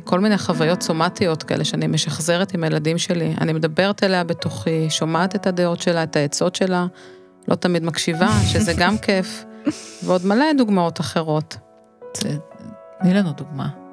כל 0.04 0.20
מיני 0.20 0.38
חוויות 0.38 0.82
סומטיות 0.82 1.44
כאלה 1.44 1.64
שאני 1.64 1.88
משחזרת 1.88 2.54
עם 2.54 2.64
הילדים 2.64 2.98
שלי. 2.98 3.34
אני 3.42 3.54
מדברת 3.54 4.04
אליה 4.04 4.24
בתוכי, 4.24 4.90
שומעת 4.90 5.36
את 5.36 5.48
הדעות 5.48 5.82
שלה, 5.82 6.04
את 6.04 6.16
העצות 6.16 6.56
שלה, 6.56 6.86
לא 7.48 7.56
תמיד 7.56 7.84
מקשיבה, 7.84 8.30
שזה 8.54 8.74
גם 8.78 8.98
כיף, 9.06 9.46
ועוד 10.04 10.26
מלא 10.26 10.46
דוגמאות 10.58 11.00
אחרות. 11.00 11.58
תני 13.02 13.14
לנו 13.14 13.32
דוגמה. 13.32 13.87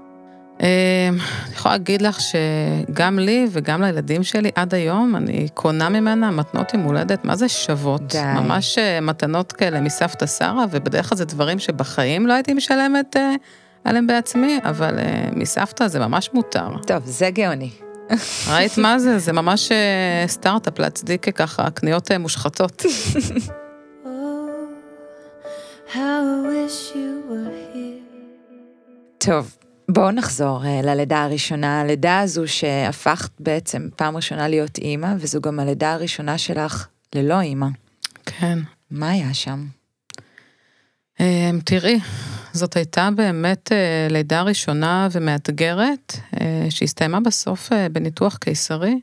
אה, 0.64 1.08
אני 1.46 1.54
יכולה 1.54 1.74
להגיד 1.74 2.02
לך 2.02 2.18
שגם 2.20 3.18
לי 3.18 3.46
וגם 3.50 3.82
לילדים 3.82 4.22
שלי 4.22 4.50
עד 4.54 4.74
היום, 4.74 5.16
אני 5.16 5.48
קונה 5.54 5.88
ממנה 5.88 6.30
מתנות 6.30 6.74
עם 6.74 6.80
הולדת, 6.80 7.24
מה 7.24 7.36
זה 7.36 7.48
שוות? 7.48 8.02
די. 8.02 8.22
ממש 8.34 8.78
אה, 8.78 9.00
מתנות 9.00 9.52
כאלה 9.52 9.80
מסבתא 9.80 10.26
שרה, 10.26 10.64
ובדרך 10.70 11.08
כלל 11.08 11.18
זה 11.18 11.24
דברים 11.24 11.58
שבחיים 11.58 12.26
לא 12.26 12.32
הייתי 12.32 12.54
משלמת 12.54 13.16
אה, 13.16 13.34
עליהם 13.84 14.06
בעצמי, 14.06 14.58
אבל 14.64 14.98
אה, 14.98 15.28
מסבתא 15.32 15.88
זה 15.88 15.98
ממש 15.98 16.30
מותר. 16.34 16.68
טוב, 16.86 17.02
זה 17.04 17.30
גאוני. 17.30 17.70
ראית 18.48 18.78
מה 18.78 18.98
זה? 18.98 19.18
זה 19.18 19.32
ממש 19.32 19.72
אה, 19.72 20.24
סטארט-אפ 20.26 20.78
להצדיק 20.78 21.36
ככה 21.36 21.70
קניות 21.70 22.10
אה, 22.10 22.18
מושחתות. 22.18 22.82
Oh, 24.04 25.96
how 25.96 26.22
I 26.34 26.46
wish 26.48 26.94
you 26.94 27.10
were 27.30 27.52
here. 27.72 28.04
טוב, 29.18 29.56
בואו 29.88 30.10
נחזור 30.10 30.64
אה, 30.64 30.80
ללידה 30.82 31.24
הראשונה, 31.24 31.80
הלידה 31.80 32.20
הזו 32.20 32.48
שהפכת 32.48 33.30
בעצם 33.40 33.88
פעם 33.96 34.16
ראשונה 34.16 34.48
להיות 34.48 34.78
אימא, 34.78 35.14
וזו 35.18 35.40
גם 35.40 35.60
הלידה 35.60 35.92
הראשונה 35.92 36.38
שלך 36.38 36.88
ללא 37.14 37.40
אימא. 37.40 37.66
כן. 38.26 38.58
מה 38.90 39.10
היה 39.10 39.34
שם? 39.34 39.66
אה, 41.20 41.50
תראי, 41.64 42.00
זאת 42.52 42.76
הייתה 42.76 43.08
באמת 43.16 43.72
אה, 43.72 44.06
לידה 44.10 44.42
ראשונה 44.42 45.08
ומאתגרת, 45.12 46.16
שהסתיימה 46.70 47.20
בסוף 47.20 47.70
בניתוח 47.92 48.36
קיסרי. 48.36 49.00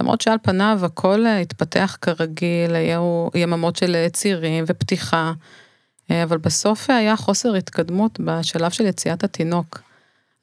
למרות 0.00 0.20
שעל 0.20 0.38
פניו 0.42 0.80
הכל 0.82 1.24
התפתח 1.26 1.96
כרגיל, 2.00 2.74
היו 2.74 3.28
יממות 3.34 3.76
של 3.76 4.06
צירים 4.12 4.64
ופתיחה, 4.66 5.32
אבל 6.10 6.38
בסוף 6.38 6.90
היה 6.90 7.16
חוסר 7.16 7.54
התקדמות 7.54 8.20
בשלב 8.20 8.70
של 8.70 8.86
יציאת 8.86 9.24
התינוק. 9.24 9.87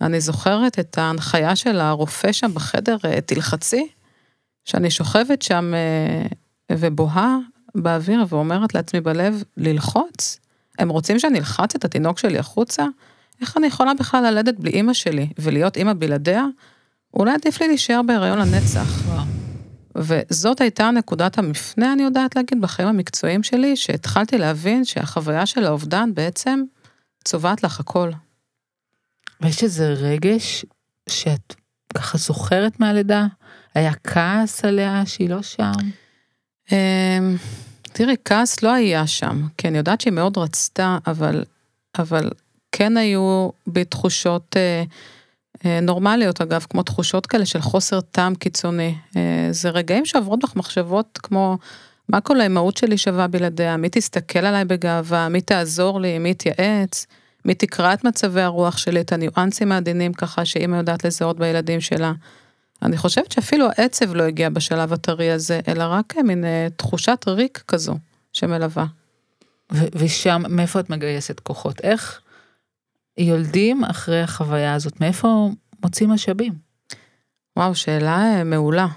אני 0.01 0.21
זוכרת 0.21 0.79
את 0.79 0.97
ההנחיה 0.97 1.55
של 1.55 1.79
הרופא 1.79 2.31
שם 2.31 2.53
בחדר, 2.53 2.97
אה, 3.05 3.21
תלחצי, 3.21 3.87
שאני 4.65 4.91
שוכבת 4.91 5.41
שם 5.41 5.73
אה, 5.73 6.27
ובוהה 6.71 7.37
באוויר 7.75 8.25
ואומרת 8.29 8.75
לעצמי 8.75 9.01
בלב, 9.01 9.43
ללחוץ? 9.57 10.39
הם 10.79 10.89
רוצים 10.89 11.19
שאני 11.19 11.39
אלחץ 11.39 11.75
את 11.75 11.85
התינוק 11.85 12.19
שלי 12.19 12.39
החוצה? 12.39 12.85
איך 13.41 13.57
אני 13.57 13.67
יכולה 13.67 13.93
בכלל 13.93 14.23
ללדת 14.23 14.59
בלי 14.59 14.71
אימא 14.71 14.93
שלי 14.93 15.27
ולהיות 15.39 15.77
אימא 15.77 15.93
בלעדיה? 15.93 16.45
אולי 17.13 17.33
עדיף 17.33 17.61
לי 17.61 17.67
להישאר 17.67 18.01
בהיריון 18.07 18.39
לנצח. 18.39 19.01
וזאת 19.97 20.61
הייתה 20.61 20.91
נקודת 20.91 21.37
המפנה, 21.37 21.93
אני 21.93 22.03
יודעת 22.03 22.35
להגיד, 22.35 22.61
בחיים 22.61 22.87
המקצועיים 22.87 23.43
שלי, 23.43 23.75
שהתחלתי 23.75 24.37
להבין 24.37 24.85
שהחוויה 24.85 25.45
של 25.45 25.65
האובדן 25.65 26.13
בעצם 26.13 26.63
צובעת 27.23 27.63
לך 27.63 27.79
הכל. 27.79 28.11
ויש 29.45 29.63
איזה 29.63 29.93
רגש 29.93 30.65
שאת 31.09 31.55
ככה 31.97 32.17
זוכרת 32.17 32.79
מהלידה? 32.79 33.25
היה 33.75 33.93
כעס 34.03 34.65
עליה 34.65 35.05
שהיא 35.05 35.29
לא 35.29 35.41
שם? 35.41 35.71
אמ, 36.71 37.35
תראי, 37.83 38.15
כעס 38.25 38.63
לא 38.63 38.73
היה 38.73 39.07
שם, 39.07 39.47
כי 39.57 39.67
אני 39.67 39.77
יודעת 39.77 40.01
שהיא 40.01 40.13
מאוד 40.13 40.37
רצתה, 40.37 40.97
אבל, 41.07 41.43
אבל 41.97 42.29
כן 42.71 42.97
היו 42.97 43.49
בי 43.67 43.85
תחושות 43.85 44.55
אה, 44.57 44.83
אה, 45.65 45.79
נורמליות, 45.81 46.41
אגב, 46.41 46.65
כמו 46.69 46.83
תחושות 46.83 47.25
כאלה 47.25 47.45
של 47.45 47.61
חוסר 47.61 48.01
טעם 48.01 48.35
קיצוני. 48.35 48.95
אה, 49.17 49.47
זה 49.51 49.69
רגעים 49.69 50.05
שעוברות 50.05 50.43
לך 50.43 50.55
מחשבות 50.55 51.19
כמו, 51.23 51.57
מה 52.09 52.21
כל 52.21 52.39
האימהות 52.39 52.77
שלי 52.77 52.97
שווה 52.97 53.27
בלעדיה? 53.27 53.77
מי 53.77 53.89
תסתכל 53.89 54.39
עליי 54.39 54.65
בגאווה? 54.65 55.29
מי 55.29 55.41
תעזור 55.41 56.01
לי? 56.01 56.19
מי 56.19 56.29
יתייעץ? 56.29 57.05
מי 57.45 57.53
תקרא 57.53 57.93
את 57.93 58.03
מצבי 58.03 58.41
הרוח 58.41 58.77
שלי, 58.77 59.01
את 59.01 59.11
הניואנסים 59.11 59.71
העדינים 59.71 60.13
ככה, 60.13 60.45
שאימא 60.45 60.75
יודעת 60.75 61.05
לזהות 61.05 61.37
בילדים 61.37 61.81
שלה. 61.81 62.13
אני 62.81 62.97
חושבת 62.97 63.31
שאפילו 63.31 63.67
העצב 63.77 64.15
לא 64.15 64.23
הגיע 64.23 64.49
בשלב 64.49 64.93
הטרי 64.93 65.31
הזה, 65.31 65.59
אלא 65.67 65.83
רק 65.83 66.15
מין 66.17 66.45
אה, 66.45 66.67
תחושת 66.75 67.25
ריק 67.27 67.63
כזו 67.67 67.97
שמלווה. 68.33 68.85
ו- 69.73 69.87
ושם, 69.95 70.43
מאיפה 70.49 70.79
את 70.79 70.89
מגייסת 70.89 71.39
כוחות? 71.39 71.81
איך 71.81 72.21
יולדים 73.17 73.83
אחרי 73.83 74.21
החוויה 74.21 74.73
הזאת? 74.73 75.01
מאיפה 75.01 75.49
מוצאים 75.83 76.09
משאבים? 76.09 76.53
וואו, 77.57 77.75
שאלה 77.75 78.17
אה, 78.23 78.43
מעולה. 78.43 78.87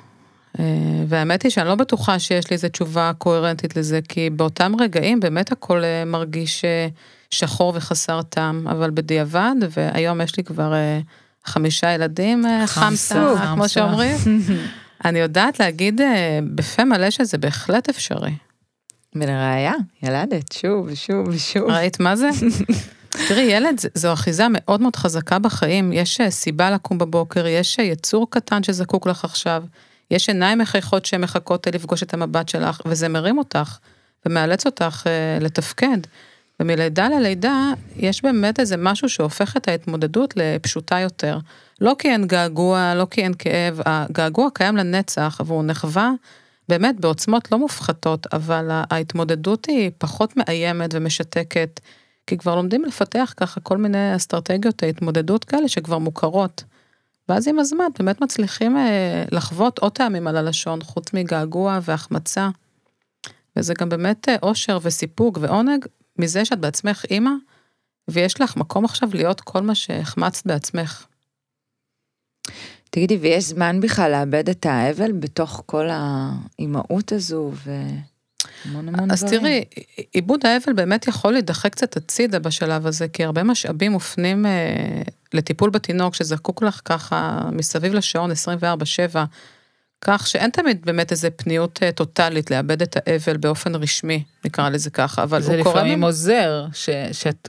אה, 0.58 0.64
והאמת 1.08 1.42
היא 1.42 1.50
שאני 1.50 1.68
לא 1.68 1.74
בטוחה 1.74 2.18
שיש 2.18 2.50
לי 2.50 2.54
איזו 2.54 2.68
תשובה 2.68 3.12
קוהרנטית 3.18 3.76
לזה, 3.76 4.00
כי 4.08 4.30
באותם 4.30 4.72
רגעים 4.80 5.20
באמת 5.20 5.52
הכל 5.52 5.84
אה, 5.84 6.04
מרגיש 6.04 6.64
אה, 6.64 6.88
שחור 7.30 7.72
וחסר 7.76 8.22
טעם, 8.22 8.68
אבל 8.68 8.90
בדיעבד, 8.90 9.54
והיום 9.70 10.20
יש 10.20 10.36
לי 10.36 10.44
כבר 10.44 10.74
אה, 10.74 11.00
חמישה 11.44 11.90
ילדים, 11.90 12.46
אה, 12.46 12.66
חמסה, 12.66 13.14
חמסה, 13.14 13.46
כמו 13.46 13.62
חמסה. 13.62 13.68
שאומרים, 13.68 14.16
אני 15.04 15.18
יודעת 15.18 15.60
להגיד 15.60 16.00
אה, 16.00 16.38
בפה 16.54 16.84
מלא 16.84 17.10
שזה 17.10 17.38
בהחלט 17.38 17.88
אפשרי. 17.88 18.34
ולראיה, 19.14 19.72
ילדת 20.02 20.52
שוב 20.52 20.86
ושוב 20.90 21.28
ושוב. 21.28 21.70
ראית 21.70 22.00
מה 22.00 22.16
זה? 22.16 22.28
תראי, 23.28 23.42
ילד 23.42 23.80
זו 23.94 24.12
אחיזה 24.12 24.46
מאוד 24.50 24.80
מאוד 24.80 24.96
חזקה 24.96 25.38
בחיים, 25.38 25.92
יש 25.92 26.20
אה, 26.20 26.30
סיבה 26.30 26.70
לקום 26.70 26.98
בבוקר, 26.98 27.46
יש 27.46 27.80
אה, 27.80 27.84
יצור 27.84 28.30
קטן 28.30 28.62
שזקוק 28.62 29.06
לך 29.06 29.24
עכשיו, 29.24 29.64
יש 30.10 30.28
עיניים 30.28 30.58
מחייכות 30.58 31.06
שמחכות 31.06 31.66
לפגוש 31.66 32.02
את 32.02 32.14
המבט 32.14 32.48
שלך, 32.48 32.80
וזה 32.86 33.08
מרים 33.08 33.38
אותך, 33.38 33.78
ומאלץ 34.26 34.66
אותך 34.66 35.06
אה, 35.06 35.38
לתפקד. 35.40 35.98
ומלידה 36.60 37.08
ללידה, 37.08 37.72
יש 37.96 38.22
באמת 38.22 38.60
איזה 38.60 38.76
משהו 38.76 39.08
שהופך 39.08 39.56
את 39.56 39.68
ההתמודדות 39.68 40.34
לפשוטה 40.36 40.98
יותר. 40.98 41.38
לא 41.80 41.96
כי 41.98 42.08
אין 42.08 42.26
געגוע, 42.26 42.94
לא 42.94 43.06
כי 43.10 43.22
אין 43.22 43.34
כאב, 43.38 43.80
הגעגוע 43.86 44.48
קיים 44.54 44.76
לנצח, 44.76 45.40
והוא 45.46 45.64
נחווה 45.64 46.10
באמת 46.68 47.00
בעוצמות 47.00 47.52
לא 47.52 47.58
מופחתות, 47.58 48.26
אבל 48.32 48.68
ההתמודדות 48.70 49.66
היא 49.66 49.90
פחות 49.98 50.36
מאיימת 50.36 50.90
ומשתקת, 50.92 51.80
כי 52.26 52.38
כבר 52.38 52.56
לומדים 52.56 52.84
לפתח 52.84 53.34
ככה 53.36 53.60
כל 53.60 53.76
מיני 53.76 54.16
אסטרטגיות 54.16 54.82
התמודדות 54.82 55.44
כאלה 55.44 55.68
שכבר 55.68 55.98
מוכרות. 55.98 56.64
ואז 57.28 57.48
עם 57.48 57.58
הזמן 57.58 57.84
באמת 57.98 58.20
מצליחים 58.20 58.76
אה, 58.76 59.24
לחוות 59.32 59.78
עוד 59.78 59.92
טעמים 59.92 60.26
על 60.26 60.36
הלשון, 60.36 60.82
חוץ 60.82 61.12
מגעגוע 61.12 61.78
והחמצה. 61.82 62.48
וזה 63.56 63.74
גם 63.78 63.88
באמת 63.88 64.28
אה, 64.28 64.36
אושר 64.42 64.78
וסיפוק 64.82 65.38
ועונג 65.40 65.84
מזה 66.18 66.44
שאת 66.44 66.58
בעצמך 66.58 67.04
אימא, 67.10 67.30
ויש 68.08 68.40
לך 68.40 68.56
מקום 68.56 68.84
עכשיו 68.84 69.08
להיות 69.12 69.40
כל 69.40 69.62
מה 69.62 69.74
שהחמצת 69.74 70.46
בעצמך. 70.46 71.06
תגידי, 72.90 73.16
ויש 73.16 73.44
זמן 73.44 73.80
בכלל 73.80 74.10
לאבד 74.10 74.48
את 74.48 74.66
האבל 74.66 75.12
בתוך 75.12 75.62
כל 75.66 75.88
האימהות 75.90 77.12
הזו 77.12 77.52
והמון 77.64 78.88
המון 78.88 79.10
אז 79.10 79.24
דברים? 79.24 79.40
תראי, 79.40 79.64
עיבוד 80.12 80.46
האבל 80.46 80.72
באמת 80.72 81.08
יכול 81.08 81.32
להידחק 81.32 81.72
קצת 81.72 81.96
הצידה 81.96 82.38
בשלב 82.38 82.86
הזה, 82.86 83.08
כי 83.08 83.24
הרבה 83.24 83.42
משאבים 83.42 83.92
מופנים 83.92 84.46
אה, 84.46 85.02
לטיפול 85.32 85.70
בתינוק 85.70 86.14
שזקוק 86.14 86.62
לך 86.62 86.80
ככה 86.84 87.48
מסביב 87.52 87.94
לשעון 87.94 88.30
24/7, 88.30 88.34
כך 90.00 90.26
שאין 90.26 90.50
תמיד 90.50 90.86
באמת 90.86 91.12
איזה 91.12 91.30
פניות 91.30 91.82
אה, 91.82 91.92
טוטאלית 91.92 92.50
לאבד 92.50 92.82
את 92.82 92.96
האבל 93.06 93.36
באופן 93.36 93.74
רשמי, 93.74 94.24
נקרא 94.44 94.68
לזה 94.68 94.90
ככה, 94.90 95.22
אבל 95.22 95.42
זה 95.42 95.54
הוא 95.54 95.62
קורה... 95.62 95.74
לפעמים 95.74 95.98
ממ- 95.98 96.04
עוזר, 96.04 96.66
ש- 96.72 96.90
שאת 97.12 97.48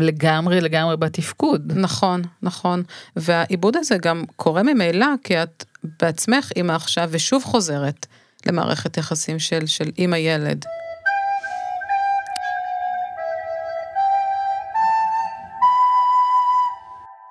לגמרי 0.00 0.60
לגמרי 0.60 0.96
בתפקוד. 0.96 1.72
נכון, 1.76 2.22
נכון. 2.42 2.82
והעיבוד 3.16 3.76
הזה 3.76 3.96
גם 3.98 4.24
קורה 4.36 4.62
ממילא, 4.62 5.06
כי 5.24 5.42
את 5.42 5.64
בעצמך 6.02 6.50
אימא 6.56 6.72
עכשיו, 6.72 7.08
ושוב 7.12 7.44
חוזרת 7.44 8.06
למערכת 8.46 8.96
יחסים 8.96 9.38
של, 9.38 9.66
של 9.66 9.90
אימא-ילד. 9.98 10.64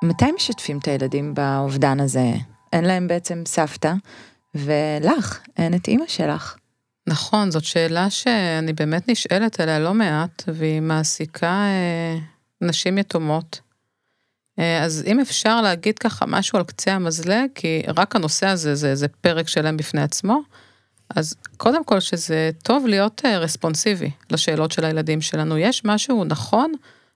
מתי 0.04 0.32
משתפים 0.32 0.78
את 0.78 0.88
הילדים 0.88 1.34
באובדן 1.34 2.00
הזה? 2.00 2.32
אין 2.74 2.86
להם 2.86 3.08
בעצם 3.08 3.44
סבתא, 3.48 3.94
ולך, 4.56 5.40
אין 5.58 5.74
את 5.74 5.88
אימא 5.88 6.08
שלך. 6.08 6.56
נכון, 7.08 7.52
זאת 7.52 7.64
שאלה 7.64 8.10
שאני 8.10 8.74
באמת 8.74 9.10
נשאלת 9.10 9.60
עליה 9.60 9.80
לא 9.80 9.94
מעט, 9.94 10.44
והיא 10.48 10.82
מעסיקה 10.82 11.64
אה, 11.66 12.18
נשים 12.62 12.98
יתומות. 12.98 13.62
אה, 14.60 14.84
אז 14.84 15.04
אם 15.08 15.20
אפשר 15.20 15.62
להגיד 15.62 16.00
ככה 16.00 16.26
משהו 16.26 16.58
על 16.58 16.64
קצה 16.64 16.94
המזלג, 16.94 17.48
כי 17.56 17.84
רק 17.88 18.16
הנושא 18.16 18.48
הזה 18.48 18.76
זה, 18.76 18.96
זה 18.96 19.08
פרק 19.08 19.48
שלם 19.48 19.78
בפני 19.78 20.02
עצמו, 20.02 20.42
אז 21.16 21.36
קודם 21.58 21.84
כל 21.84 22.00
שזה 22.00 22.52
טוב 22.64 22.88
להיות 22.88 23.22
אה, 23.26 23.38
רספונסיבי 23.38 24.12
לשאלות 24.30 24.72
של 24.72 24.86
הילדים 24.86 25.22
שלנו. 25.22 25.58
יש 25.58 25.86
משהו 25.86 26.24
נכון 26.24 26.74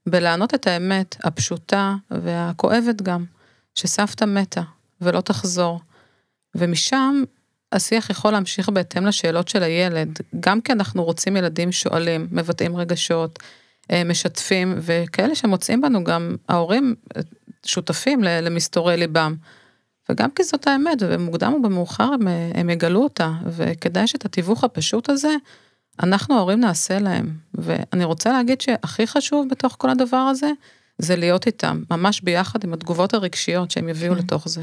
בלענות 0.07 0.53
את 0.53 0.67
האמת 0.67 1.15
הפשוטה 1.23 1.95
והכואבת 2.11 3.01
גם. 3.01 3.25
שסבתא 3.75 4.25
מתה 4.25 4.61
ולא 5.01 5.21
תחזור. 5.21 5.79
ומשם 6.55 7.24
השיח 7.72 8.10
יכול 8.10 8.31
להמשיך 8.31 8.69
בהתאם 8.69 9.05
לשאלות 9.05 9.48
של 9.48 9.63
הילד, 9.63 10.19
גם 10.39 10.62
כי 10.62 10.72
אנחנו 10.72 11.03
רוצים 11.03 11.38
ילדים 11.38 11.72
שואלים, 11.72 12.27
מבטאים 12.31 12.77
רגשות, 12.77 13.39
אה, 13.91 14.03
משתפים, 14.03 14.75
וכאלה 14.81 15.36
שמוצאים 15.36 15.81
בנו 15.81 16.03
גם 16.03 16.36
ההורים 16.50 16.95
אה, 17.17 17.22
שותפים 17.65 18.24
למסתורי 18.24 18.98
ליבם. 18.98 19.36
וגם 20.10 20.31
כי 20.31 20.43
זאת 20.43 20.67
האמת, 20.67 20.98
ובמוקדם 21.01 21.53
או 21.53 21.62
במאוחר 21.62 22.03
הם, 22.13 22.27
אה, 22.27 22.51
הם 22.53 22.69
יגלו 22.69 23.03
אותה, 23.03 23.31
וכדאי 23.45 24.07
שאת 24.07 24.25
התיווך 24.25 24.63
הפשוט 24.63 25.10
הזה, 25.10 25.36
אנחנו 26.03 26.36
ההורים 26.36 26.60
נעשה 26.60 27.00
להם. 27.00 27.33
ואני 27.53 28.03
רוצה 28.03 28.31
להגיד 28.31 28.62
שהכי 28.62 29.07
חשוב 29.07 29.48
בתוך 29.50 29.75
כל 29.79 29.89
הדבר 29.89 30.17
הזה, 30.17 30.51
זה 30.98 31.15
להיות 31.15 31.48
איתם, 31.48 31.83
ממש 31.91 32.22
ביחד 32.22 32.63
עם 32.63 32.74
התגובות 32.74 33.13
הרגשיות 33.13 33.72
שהם 33.72 33.89
יביאו 33.89 34.13
כן. 34.13 34.19
לתוך 34.19 34.48
זה. 34.48 34.62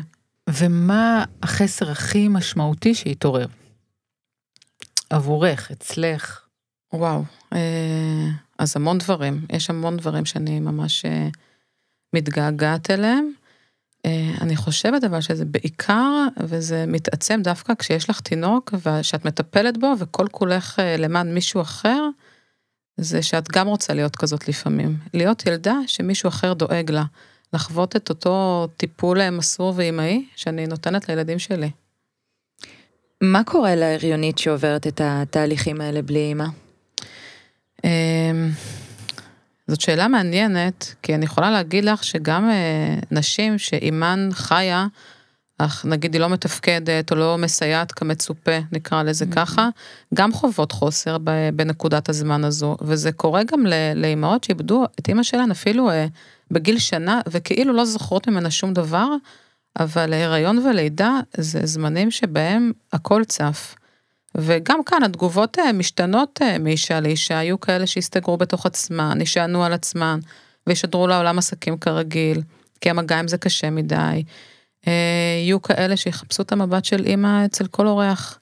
ומה 0.54 1.24
החסר 1.42 1.90
הכי 1.90 2.28
משמעותי 2.28 2.94
שהתעורר? 2.94 3.46
עבורך, 5.10 5.70
אצלך. 5.70 6.40
וואו, 6.92 7.22
אה, 7.52 8.28
אז 8.58 8.76
המון 8.76 8.98
דברים, 8.98 9.40
יש 9.52 9.70
המון 9.70 9.96
דברים 9.96 10.24
שאני 10.24 10.60
ממש 10.60 11.04
אה, 11.04 11.28
מתגעגעת 12.12 12.90
אליהם. 12.90 13.32
אה, 14.06 14.34
אני 14.40 14.56
חושבת 14.56 15.04
אבל 15.04 15.20
שזה 15.20 15.44
בעיקר, 15.44 16.26
וזה 16.40 16.84
מתעצם 16.86 17.40
דווקא 17.44 17.74
כשיש 17.74 18.10
לך 18.10 18.20
תינוק 18.20 18.74
ושאת 18.86 19.24
מטפלת 19.24 19.78
בו 19.78 19.94
וכל 19.98 20.26
כולך 20.30 20.78
למען 20.98 21.34
מישהו 21.34 21.60
אחר, 21.60 22.02
זה 22.96 23.22
שאת 23.22 23.48
גם 23.52 23.66
רוצה 23.66 23.94
להיות 23.94 24.16
כזאת 24.16 24.48
לפעמים. 24.48 24.96
להיות 25.14 25.46
ילדה 25.46 25.76
שמישהו 25.86 26.28
אחר 26.28 26.52
דואג 26.52 26.90
לה. 26.90 27.04
לחוות 27.52 27.96
את 27.96 28.08
אותו 28.08 28.66
טיפול 28.76 29.30
מסור 29.30 29.72
ואימהי 29.76 30.24
שאני 30.36 30.66
נותנת 30.66 31.08
לילדים 31.08 31.38
שלי. 31.38 31.70
מה 33.20 33.44
קורה 33.44 33.74
להריונית 33.74 34.38
שעוברת 34.38 34.86
את 34.86 35.00
התהליכים 35.04 35.80
האלה 35.80 36.02
בלי 36.02 36.18
אימא? 36.18 36.46
אמ, 37.84 38.50
זאת 39.66 39.80
שאלה 39.80 40.08
מעניינת, 40.08 40.94
כי 41.02 41.14
אני 41.14 41.24
יכולה 41.24 41.50
להגיד 41.50 41.84
לך 41.84 42.04
שגם 42.04 42.50
אה, 42.50 42.96
נשים 43.10 43.58
שאימן 43.58 44.28
חיה, 44.32 44.86
אך 45.58 45.84
נגיד 45.84 46.14
היא 46.14 46.20
לא 46.20 46.28
מתפקדת 46.28 47.10
או 47.10 47.16
לא 47.16 47.38
מסייעת 47.38 47.92
כמצופה, 47.92 48.58
נקרא 48.72 49.02
לזה 49.02 49.24
mm-hmm. 49.24 49.34
ככה, 49.34 49.68
גם 50.14 50.32
חוות 50.32 50.72
חוסר 50.72 51.16
בנקודת 51.54 52.08
הזמן 52.08 52.44
הזו, 52.44 52.76
וזה 52.80 53.12
קורה 53.12 53.42
גם 53.44 53.66
לאימהות 53.94 54.44
שאיבדו 54.44 54.84
את 55.00 55.08
אימא 55.08 55.22
שלהן 55.22 55.50
אפילו 55.50 55.90
אה, 55.90 56.06
בגיל 56.50 56.78
שנה, 56.78 57.20
וכאילו 57.28 57.72
לא 57.72 57.84
זוכרות 57.84 58.28
ממנה 58.28 58.50
שום 58.50 58.72
דבר, 58.72 59.08
אבל 59.78 60.12
הריון 60.12 60.58
ולידה 60.58 61.20
זה 61.36 61.66
זמנים 61.66 62.10
שבהם 62.10 62.72
הכל 62.92 63.24
צף. 63.24 63.74
וגם 64.36 64.84
כאן 64.84 65.02
התגובות 65.02 65.58
אה, 65.58 65.72
משתנות 65.72 66.40
אה, 66.42 66.58
מאישה 66.58 67.00
לאישה, 67.00 67.38
היו 67.38 67.60
כאלה 67.60 67.86
שהסתגרו 67.86 68.36
בתוך 68.36 68.66
עצמן, 68.66 69.18
נשענו 69.18 69.64
על 69.64 69.72
עצמן, 69.72 70.20
וישדרו 70.66 71.06
לעולם 71.06 71.38
עסקים 71.38 71.78
כרגיל, 71.78 72.42
כי 72.80 72.90
המגע 72.90 73.18
עם 73.18 73.28
זה 73.28 73.38
קשה 73.38 73.70
מדי. 73.70 74.24
אה, 74.86 74.92
יהיו 75.44 75.62
כאלה 75.62 75.96
שיחפשו 75.96 76.42
את 76.42 76.52
המבט 76.52 76.84
של 76.84 77.06
אימא 77.06 77.44
אצל 77.44 77.66
כל 77.66 77.86
אורח. 77.86 78.38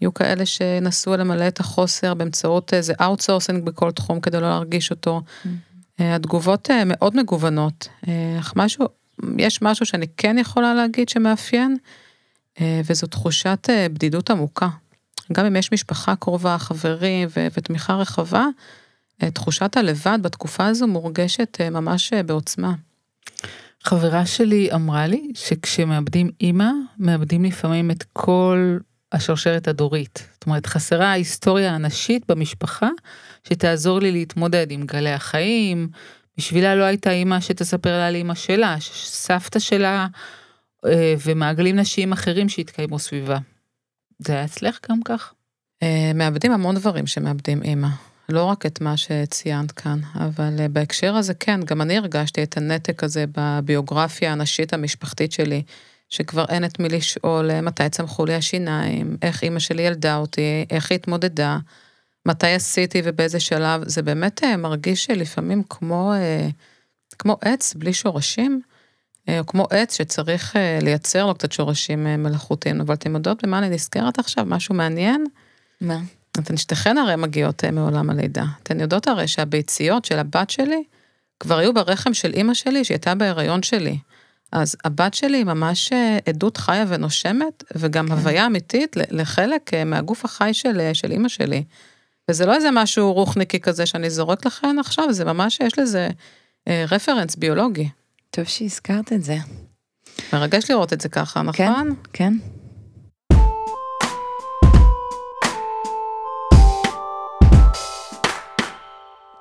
יהיו 0.00 0.14
כאלה 0.14 0.46
שינסו 0.46 1.16
למלא 1.16 1.48
את 1.48 1.60
החוסר 1.60 2.14
באמצעות 2.14 2.74
איזה 2.74 2.92
outsourcing 3.00 3.64
בכל 3.64 3.92
תחום 3.92 4.20
כדי 4.20 4.40
לא 4.40 4.48
להרגיש 4.48 4.90
אותו. 4.90 5.20
Mm-hmm. 5.20 5.73
התגובות 5.98 6.68
מאוד 6.86 7.16
מגוונות, 7.16 7.88
אך 8.40 8.52
משהו, 8.56 8.86
יש 9.38 9.62
משהו 9.62 9.86
שאני 9.86 10.06
כן 10.16 10.38
יכולה 10.38 10.74
להגיד 10.74 11.08
שמאפיין, 11.08 11.76
וזו 12.60 13.06
תחושת 13.06 13.68
בדידות 13.92 14.30
עמוקה. 14.30 14.68
גם 15.32 15.46
אם 15.46 15.56
יש 15.56 15.72
משפחה 15.72 16.16
קרובה, 16.16 16.58
חברים 16.58 17.28
ו- 17.36 17.46
ותמיכה 17.56 17.94
רחבה, 17.94 18.46
תחושת 19.18 19.76
הלבד 19.76 20.18
בתקופה 20.22 20.66
הזו 20.66 20.86
מורגשת 20.86 21.60
ממש 21.70 22.12
בעוצמה. 22.12 22.74
חברה 23.82 24.26
שלי 24.26 24.72
אמרה 24.74 25.06
לי 25.06 25.30
שכשמאבדים 25.34 26.30
אימא, 26.40 26.70
מאבדים 26.98 27.44
לפעמים 27.44 27.90
את 27.90 28.04
כל 28.12 28.78
השרשרת 29.12 29.68
הדורית. 29.68 30.28
זאת 30.34 30.46
אומרת, 30.46 30.66
חסרה 30.66 31.06
ההיסטוריה 31.06 31.74
הנשית 31.74 32.22
במשפחה 32.28 32.88
שתעזור 33.48 34.00
לי 34.00 34.12
להתמודד 34.12 34.66
עם 34.70 34.86
גלי 34.86 35.12
החיים. 35.12 35.88
בשבילה 36.38 36.74
לא 36.74 36.84
הייתה 36.84 37.10
אימא 37.10 37.40
שתספר 37.40 37.90
לה 37.90 38.06
על 38.06 38.14
אימא 38.14 38.34
שלה, 38.34 38.76
סבתא 39.04 39.58
שלה 39.58 40.06
אה, 40.86 41.14
ומעגלים 41.24 41.76
נשיים 41.76 42.12
אחרים 42.12 42.48
שהתקיימו 42.48 42.98
סביבה. 42.98 43.38
זה 44.18 44.32
היה 44.32 44.44
אצלך 44.44 44.78
גם 44.90 45.02
כך? 45.02 45.32
אה, 45.82 46.12
מאבדים 46.14 46.52
המון 46.52 46.74
דברים 46.74 47.06
שמאבדים 47.06 47.62
אימא. 47.62 47.88
לא 48.28 48.44
רק 48.44 48.66
את 48.66 48.80
מה 48.80 48.96
שציינת 48.96 49.72
כאן, 49.72 50.00
אבל 50.14 50.56
אה, 50.60 50.68
בהקשר 50.68 51.14
הזה 51.14 51.34
כן, 51.34 51.60
גם 51.64 51.82
אני 51.82 51.96
הרגשתי 51.98 52.42
את 52.42 52.56
הנתק 52.56 53.04
הזה 53.04 53.24
בביוגרפיה 53.36 54.32
הנשית 54.32 54.72
המשפחתית 54.72 55.32
שלי, 55.32 55.62
שכבר 56.08 56.44
אין 56.48 56.64
את 56.64 56.80
מי 56.80 56.88
לשאול 56.88 57.60
מתי 57.60 57.88
צמחו 57.88 58.24
לי 58.24 58.34
השיניים, 58.34 59.16
איך 59.22 59.42
אימא 59.42 59.58
שלי 59.58 59.82
ילדה 59.82 60.16
אותי, 60.16 60.64
איך 60.70 60.90
היא 60.90 60.96
התמודדה, 60.96 61.58
מתי 62.26 62.46
עשיתי 62.54 63.02
ובאיזה 63.04 63.40
שלב, 63.40 63.88
זה 63.88 64.02
באמת 64.02 64.44
אה, 64.44 64.56
מרגיש 64.56 65.04
שלפעמים 65.04 65.62
כמו, 65.70 66.12
כמו 67.18 67.36
עץ 67.40 67.74
בלי 67.74 67.92
שורשים, 67.92 68.60
או 69.28 69.46
כמו 69.46 69.66
עץ 69.70 69.96
שצריך 69.96 70.56
לייצר 70.82 71.26
לו 71.26 71.34
קצת 71.34 71.52
שורשים 71.52 72.04
מלאכותיים, 72.04 72.80
אבל 72.80 72.94
אתם 72.94 73.14
יודעות 73.14 73.44
במה 73.44 73.58
אני 73.58 73.68
נזכרת 73.70 74.18
עכשיו? 74.18 74.44
משהו 74.46 74.74
מעניין? 74.74 75.24
מה? 75.80 76.00
אתן 76.38 76.56
שתיכן 76.56 76.98
הרי 76.98 77.16
מגיעות 77.16 77.64
אה, 77.64 77.70
מעולם 77.70 78.10
הלידה. 78.10 78.44
אתן 78.62 78.80
יודעות 78.80 79.08
הרי 79.08 79.28
שהביציות 79.28 80.04
של 80.04 80.18
הבת 80.18 80.50
שלי 80.50 80.82
כבר 81.40 81.58
היו 81.58 81.74
ברחם 81.74 82.14
של 82.14 82.32
אימא 82.32 82.54
שלי 82.54 82.84
שהייתה 82.84 83.14
בהיריון 83.14 83.62
שלי. 83.62 83.98
אז 84.52 84.76
הבת 84.84 85.14
שלי 85.14 85.36
היא 85.36 85.44
ממש 85.44 85.92
אה, 85.92 86.18
עדות 86.28 86.56
חיה 86.56 86.84
ונושמת, 86.88 87.64
וגם 87.76 88.06
כן. 88.06 88.12
הוויה 88.12 88.46
אמיתית 88.46 88.96
לחלק 89.10 89.74
אה, 89.74 89.84
מהגוף 89.84 90.24
החי 90.24 90.50
של, 90.52 90.90
של 90.92 91.12
אימא 91.12 91.28
שלי. 91.28 91.64
וזה 92.30 92.46
לא 92.46 92.54
איזה 92.54 92.70
משהו 92.72 93.12
רוחניקי 93.12 93.60
כזה 93.60 93.86
שאני 93.86 94.10
זורק 94.10 94.46
לכן 94.46 94.76
עכשיו, 94.78 95.12
זה 95.12 95.24
ממש, 95.24 95.58
יש 95.60 95.78
לזה 95.78 96.08
אה, 96.68 96.84
רפרנס 96.90 97.36
ביולוגי. 97.36 97.88
טוב 98.30 98.44
שהזכרת 98.44 99.12
את 99.12 99.22
זה. 99.22 99.36
מרגש 100.32 100.70
לראות 100.70 100.92
את 100.92 101.00
זה 101.00 101.08
ככה, 101.08 101.40
כן, 101.40 101.46
נכון? 101.46 101.94
כן, 102.12 102.12
כן. 102.12 102.32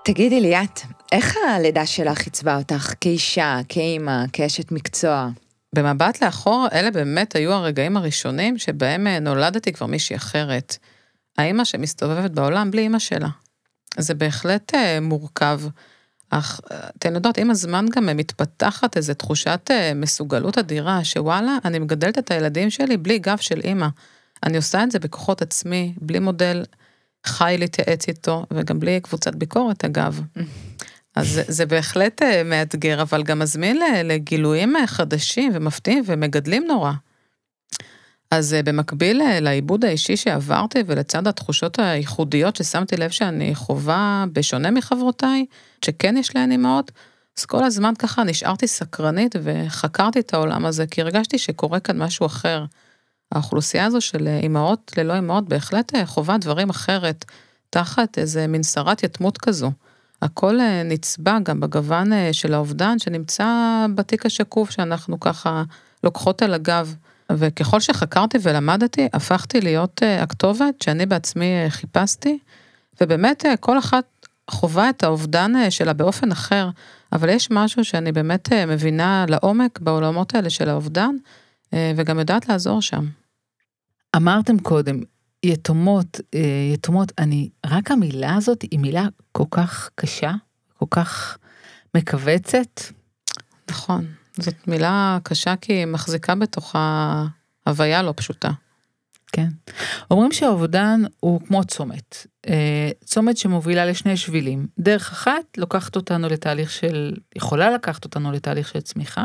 תגידי 0.05 0.41
ליאת, 0.41 0.79
איך 1.11 1.37
הלידה 1.47 1.85
שלך 1.85 2.25
עיצבה 2.25 2.57
אותך 2.57 2.93
כאישה, 3.01 3.59
כאימא, 3.69 4.23
כאשת 4.33 4.71
מקצוע? 4.71 5.29
במבט 5.75 6.23
לאחור, 6.23 6.67
אלה 6.73 6.91
באמת 6.91 7.35
היו 7.35 7.53
הרגעים 7.53 7.97
הראשונים 7.97 8.57
שבהם 8.57 9.07
אה, 9.07 9.19
נולדתי 9.19 9.73
כבר 9.73 9.85
מישהי 9.85 10.15
אחרת. 10.15 10.77
האימא 11.37 11.63
שמסתובבת 11.63 12.31
בעולם 12.31 12.71
בלי 12.71 12.81
אימא 12.81 12.99
שלה. 12.99 13.29
זה 13.97 14.13
בהחלט 14.13 14.75
אה, 14.75 14.99
מורכב, 15.01 15.61
אך 16.29 16.61
אה, 16.71 16.89
אתן 16.97 17.15
יודעות, 17.15 17.37
עם 17.37 17.51
הזמן 17.51 17.85
גם 17.95 18.05
מתפתחת 18.05 18.97
איזו 18.97 19.13
תחושת 19.13 19.69
מסוגלות 19.95 20.57
אדירה, 20.57 21.03
שוואלה, 21.03 21.57
אני 21.65 21.79
מגדלת 21.79 22.17
את 22.17 22.31
הילדים 22.31 22.69
שלי 22.69 22.97
בלי 22.97 23.19
גב 23.19 23.37
של 23.37 23.59
אימא. 23.63 23.87
אני 24.43 24.57
עושה 24.57 24.83
את 24.83 24.91
זה 24.91 24.99
בכוחות 24.99 25.41
עצמי, 25.41 25.93
בלי 26.01 26.19
מודל 26.19 26.63
חי 27.25 27.55
להתייעץ 27.59 28.07
איתו, 28.07 28.45
וגם 28.51 28.79
בלי 28.79 28.99
קבוצת 28.99 29.35
ביקורת 29.35 29.85
אגב. 29.85 30.21
אז 31.15 31.27
זה, 31.27 31.43
זה 31.47 31.65
בהחלט 31.65 32.21
אה, 32.21 32.43
מאתגר, 32.43 33.01
אבל 33.01 33.23
גם 33.23 33.39
מזמין 33.39 33.79
לגילויים 34.03 34.75
אה, 34.75 34.87
חדשים 34.87 35.51
ומפתיעים 35.53 36.03
ומגדלים 36.07 36.63
נורא. 36.67 36.91
אז 38.33 38.53
אה, 38.53 38.63
במקביל 38.63 39.21
לעיבוד 39.41 39.85
האישי 39.85 40.17
שעברתי 40.17 40.79
ולצד 40.85 41.27
התחושות 41.27 41.79
הייחודיות 41.79 42.55
ששמתי 42.55 42.97
לב 42.97 43.09
שאני 43.09 43.55
חווה 43.55 44.25
בשונה 44.33 44.71
מחברותיי, 44.71 45.45
שכן 45.85 46.17
יש 46.17 46.35
להן 46.35 46.51
אימהות, 46.51 46.91
אז 47.37 47.45
כל 47.45 47.63
הזמן 47.63 47.93
ככה 47.99 48.23
נשארתי 48.23 48.67
סקרנית 48.67 49.35
וחקרתי 49.43 50.19
את 50.19 50.33
העולם 50.33 50.65
הזה, 50.65 50.87
כי 50.87 51.01
הרגשתי 51.01 51.37
שקורה 51.37 51.79
כאן 51.79 51.97
משהו 51.97 52.25
אחר. 52.25 52.65
האוכלוסייה 53.31 53.85
הזו 53.85 54.01
של 54.01 54.27
אה, 54.27 54.39
אימהות 54.39 54.91
ללא 54.97 55.13
אימהות 55.13 55.49
בהחלט 55.49 55.95
אה, 55.95 56.05
חווה 56.05 56.37
דברים 56.37 56.69
אחרת, 56.69 57.25
תחת 57.69 58.17
איזה 58.17 58.47
מין 58.47 58.63
שרת 58.63 59.03
יתמות 59.03 59.37
כזו. 59.37 59.71
הכל 60.21 60.59
אה, 60.59 60.83
נצבע 60.83 61.37
גם 61.43 61.59
בגוון 61.59 62.09
של 62.31 62.53
האובדן 62.53 62.99
שנמצא 62.99 63.45
בתיק 63.95 64.25
השקוף 64.25 64.69
שאנחנו 64.69 65.19
ככה 65.19 65.63
לוקחות 66.03 66.41
על 66.41 66.53
הגב. 66.53 66.95
וככל 67.37 67.79
שחקרתי 67.79 68.37
ולמדתי, 68.41 69.07
הפכתי 69.13 69.61
להיות 69.61 70.01
הכתובת 70.21 70.81
שאני 70.81 71.05
בעצמי 71.05 71.65
חיפשתי, 71.69 72.39
ובאמת 73.01 73.45
כל 73.59 73.79
אחת 73.79 74.05
חווה 74.49 74.89
את 74.89 75.03
האובדן 75.03 75.69
שלה 75.69 75.93
באופן 75.93 76.31
אחר, 76.31 76.69
אבל 77.13 77.29
יש 77.29 77.51
משהו 77.51 77.85
שאני 77.85 78.11
באמת 78.11 78.53
אה, 78.53 78.65
מבינה 78.65 79.25
לעומק 79.29 79.79
בעולמות 79.79 80.35
האלה 80.35 80.49
של 80.49 80.69
האובדן, 80.69 81.15
אה, 81.73 81.91
וגם 81.95 82.19
יודעת 82.19 82.49
לעזור 82.49 82.81
שם. 82.81 83.05
אמרתם 84.15 84.59
קודם, 84.59 84.99
יתומות, 85.43 86.19
אה, 86.35 86.69
יתומות, 86.73 87.11
אני, 87.17 87.49
רק 87.65 87.91
המילה 87.91 88.35
הזאת 88.35 88.61
היא 88.61 88.79
מילה 88.79 89.05
כל 89.31 89.43
כך 89.51 89.89
קשה, 89.95 90.31
כל 90.79 90.85
כך 90.91 91.37
מכווצת. 91.95 92.81
נכון, 93.69 94.05
זאת 94.39 94.67
מילה 94.67 95.17
קשה 95.23 95.55
כי 95.55 95.73
היא 95.73 95.85
מחזיקה 95.85 96.35
בתוכה 96.35 97.25
הוויה 97.67 98.01
לא 98.01 98.13
פשוטה. 98.15 98.51
כן. 99.31 99.47
אומרים 100.11 100.31
שהאובדן 100.31 101.01
הוא 101.19 101.41
כמו 101.47 101.63
צומת. 101.63 102.27
אה, 102.47 102.89
צומת 103.05 103.37
שמובילה 103.37 103.85
לשני 103.85 104.17
שבילים. 104.17 104.67
דרך 104.79 105.11
אחת 105.11 105.57
לוקחת 105.57 105.95
אותנו 105.95 106.29
לתהליך 106.29 106.71
של, 106.71 107.15
יכולה 107.35 107.71
לקחת 107.71 108.05
אותנו 108.05 108.31
לתהליך 108.31 108.67
של 108.67 108.81
צמיחה, 108.81 109.23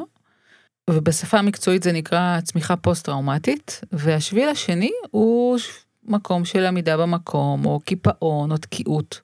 ובשפה 0.91 1.39
המקצועית 1.39 1.83
זה 1.83 1.93
נקרא 1.93 2.41
צמיחה 2.41 2.77
פוסט-טראומטית, 2.77 3.81
והשביל 3.93 4.49
השני 4.49 4.91
הוא 5.11 5.59
מקום 6.05 6.45
של 6.45 6.67
עמידה 6.67 6.97
במקום, 6.97 7.67
או 7.67 7.81
קיפאון, 7.81 8.53
או 8.53 8.57
תקיעות. 8.57 9.21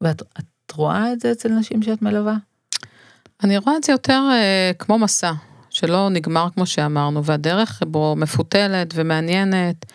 ואת 0.00 0.22
את 0.22 0.72
רואה 0.72 1.12
את 1.12 1.20
זה 1.20 1.32
אצל 1.32 1.48
נשים 1.48 1.82
שאת 1.82 2.02
מלווה? 2.02 2.36
אני 3.42 3.58
רואה 3.58 3.76
את 3.76 3.84
זה 3.84 3.92
יותר 3.92 4.22
אה, 4.32 4.70
כמו 4.78 4.98
מסע, 4.98 5.32
שלא 5.70 6.08
נגמר 6.08 6.48
כמו 6.54 6.66
שאמרנו, 6.66 7.24
והדרך 7.24 7.82
בו 7.86 8.14
מפותלת 8.16 8.88
ומעניינת, 8.94 9.86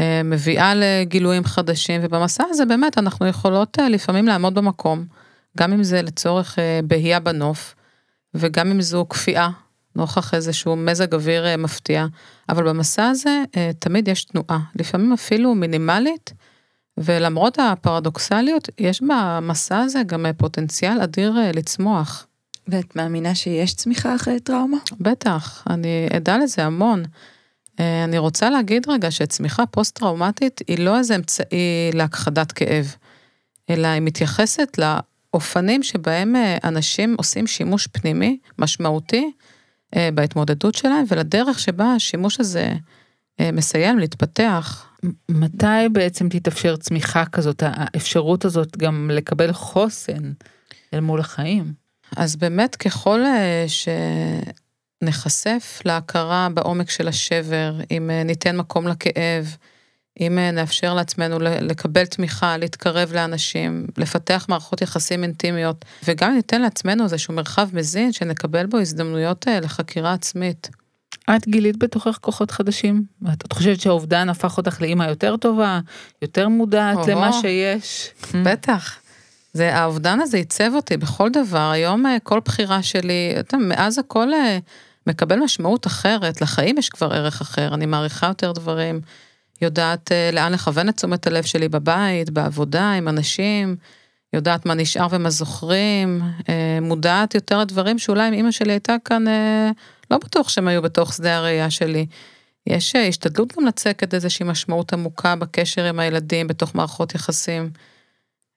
אה, 0.00 0.22
מביאה 0.24 0.72
לגילויים 0.74 1.44
חדשים, 1.44 2.00
ובמסע 2.04 2.44
הזה 2.50 2.64
באמת 2.64 2.98
אנחנו 2.98 3.26
יכולות 3.26 3.78
אה, 3.80 3.88
לפעמים 3.88 4.26
לעמוד 4.26 4.54
במקום, 4.54 5.04
גם 5.58 5.72
אם 5.72 5.82
זה 5.82 6.02
לצורך 6.02 6.58
אה, 6.58 6.80
בהייה 6.84 7.20
בנוף, 7.20 7.74
וגם 8.34 8.70
אם 8.70 8.80
זו 8.82 9.06
כפייה, 9.08 9.48
נוכח 9.96 10.34
איזשהו 10.34 10.76
מזג 10.76 11.14
אוויר 11.14 11.46
אה, 11.46 11.56
מפתיע, 11.56 12.06
אבל 12.48 12.68
במסע 12.68 13.08
הזה 13.08 13.42
אה, 13.56 13.70
תמיד 13.78 14.08
יש 14.08 14.24
תנועה, 14.24 14.58
לפעמים 14.74 15.12
אפילו 15.12 15.54
מינימלית, 15.54 16.32
ולמרות 16.98 17.58
הפרדוקסליות, 17.58 18.68
יש 18.78 19.02
במסע 19.02 19.78
הזה 19.78 20.02
גם 20.06 20.26
אה, 20.26 20.32
פוטנציאל 20.32 21.00
אדיר 21.00 21.38
אה, 21.38 21.50
לצמוח. 21.54 22.26
ואת 22.68 22.96
מאמינה 22.96 23.34
שיש 23.34 23.74
צמיחה 23.74 24.14
אחרי 24.14 24.40
טראומה? 24.40 24.76
בטח, 25.00 25.64
אני 25.70 26.08
עדה 26.10 26.38
לזה 26.38 26.64
המון. 26.64 27.02
אה, 27.80 28.04
אני 28.04 28.18
רוצה 28.18 28.50
להגיד 28.50 28.88
רגע 28.88 29.10
שצמיחה 29.10 29.66
פוסט-טראומטית 29.66 30.60
היא 30.68 30.78
לא 30.78 30.98
איזה 30.98 31.16
אמצעי 31.16 31.90
להכחדת 31.94 32.52
כאב, 32.52 32.94
אלא 33.70 33.88
היא 33.88 34.02
מתייחסת 34.02 34.78
לאופנים 34.78 35.82
שבהם 35.82 36.36
אה, 36.36 36.58
אנשים 36.64 37.14
עושים 37.18 37.46
שימוש 37.46 37.86
פנימי 37.86 38.38
משמעותי 38.58 39.32
אה, 39.96 40.08
בהתמודדות 40.14 40.74
שלהם, 40.74 41.04
ולדרך 41.08 41.58
שבה 41.58 41.94
השימוש 41.94 42.40
הזה 42.40 42.72
מסיים 43.52 43.98
להתפתח. 43.98 44.86
מתי 45.28 45.88
בעצם 45.92 46.28
תתאפשר 46.28 46.76
צמיחה 46.76 47.24
כזאת, 47.24 47.62
האפשרות 47.66 48.44
הזאת 48.44 48.76
גם 48.76 49.10
לקבל 49.12 49.52
חוסן 49.52 50.32
אל 50.94 51.00
מול 51.00 51.20
החיים? 51.20 51.81
אז 52.16 52.36
באמת 52.36 52.76
ככל 52.76 53.20
שנחשף 55.02 55.80
להכרה 55.84 56.48
בעומק 56.54 56.90
של 56.90 57.08
השבר, 57.08 57.74
אם 57.90 58.10
ניתן 58.24 58.56
מקום 58.56 58.88
לכאב, 58.88 59.56
אם 60.20 60.38
נאפשר 60.52 60.94
לעצמנו 60.94 61.38
לקבל 61.40 62.06
תמיכה, 62.06 62.56
להתקרב 62.56 63.12
לאנשים, 63.12 63.86
לפתח 63.98 64.46
מערכות 64.48 64.82
יחסים 64.82 65.22
אינטימיות, 65.22 65.84
וגם 66.04 66.34
ניתן 66.34 66.62
לעצמנו 66.62 67.04
איזשהו 67.04 67.34
מרחב 67.34 67.68
מזין 67.72 68.12
שנקבל 68.12 68.66
בו 68.66 68.78
הזדמנויות 68.78 69.46
לחקירה 69.62 70.12
עצמית. 70.12 70.70
את 71.36 71.48
גילית 71.48 71.78
בתוכך 71.78 72.18
כוחות 72.20 72.50
חדשים? 72.50 73.04
את 73.32 73.52
חושבת 73.52 73.80
שהאובדן 73.80 74.28
הפך 74.28 74.56
אותך 74.56 74.80
לאימא 74.80 75.04
יותר 75.04 75.36
טובה, 75.36 75.80
יותר 76.22 76.48
מודעת 76.48 76.96
או 76.96 77.06
למה 77.10 77.32
שיש? 77.32 78.10
בטח. 78.44 79.01
זה, 79.52 79.74
האובדן 79.74 80.20
הזה 80.20 80.36
עיצב 80.36 80.70
אותי 80.74 80.96
בכל 80.96 81.30
דבר, 81.30 81.70
היום 81.70 82.06
אה, 82.06 82.16
כל 82.22 82.40
בחירה 82.44 82.82
שלי, 82.82 83.34
אתה 83.40 83.56
מאז 83.56 83.98
הכל 83.98 84.34
אה, 84.34 84.58
מקבל 85.06 85.38
משמעות 85.38 85.86
אחרת, 85.86 86.40
לחיים 86.40 86.78
יש 86.78 86.88
כבר 86.88 87.12
ערך 87.12 87.40
אחר, 87.40 87.74
אני 87.74 87.86
מעריכה 87.86 88.26
יותר 88.26 88.52
דברים, 88.52 89.00
יודעת 89.62 90.12
אה, 90.12 90.30
לאן 90.32 90.52
לכוון 90.52 90.88
את 90.88 90.96
תשומת 90.96 91.26
הלב 91.26 91.44
שלי 91.44 91.68
בבית, 91.68 92.30
בעבודה, 92.30 92.92
עם 92.92 93.08
אנשים, 93.08 93.76
יודעת 94.32 94.66
מה 94.66 94.74
נשאר 94.74 95.06
ומה 95.10 95.30
זוכרים, 95.30 96.22
מודעת 96.82 97.34
יותר 97.34 97.58
לדברים 97.58 97.98
שאולי 97.98 98.28
אם 98.28 98.32
אימא 98.32 98.50
שלי 98.50 98.72
הייתה 98.72 98.96
כאן, 99.04 99.24
לא 100.10 100.18
בטוח 100.18 100.48
שהם 100.48 100.68
היו 100.68 100.82
בתוך 100.82 101.12
שדה 101.12 101.36
הראייה 101.36 101.70
שלי. 101.70 102.06
יש 102.66 102.96
השתדלות 102.96 103.56
גם 103.56 103.66
לצקת 103.66 104.14
איזושהי 104.14 104.46
משמעות 104.46 104.92
עמוקה 104.92 105.36
בקשר 105.36 105.84
עם 105.84 105.98
הילדים, 105.98 106.46
בתוך 106.46 106.74
מערכות 106.74 107.14
יחסים. 107.14 107.70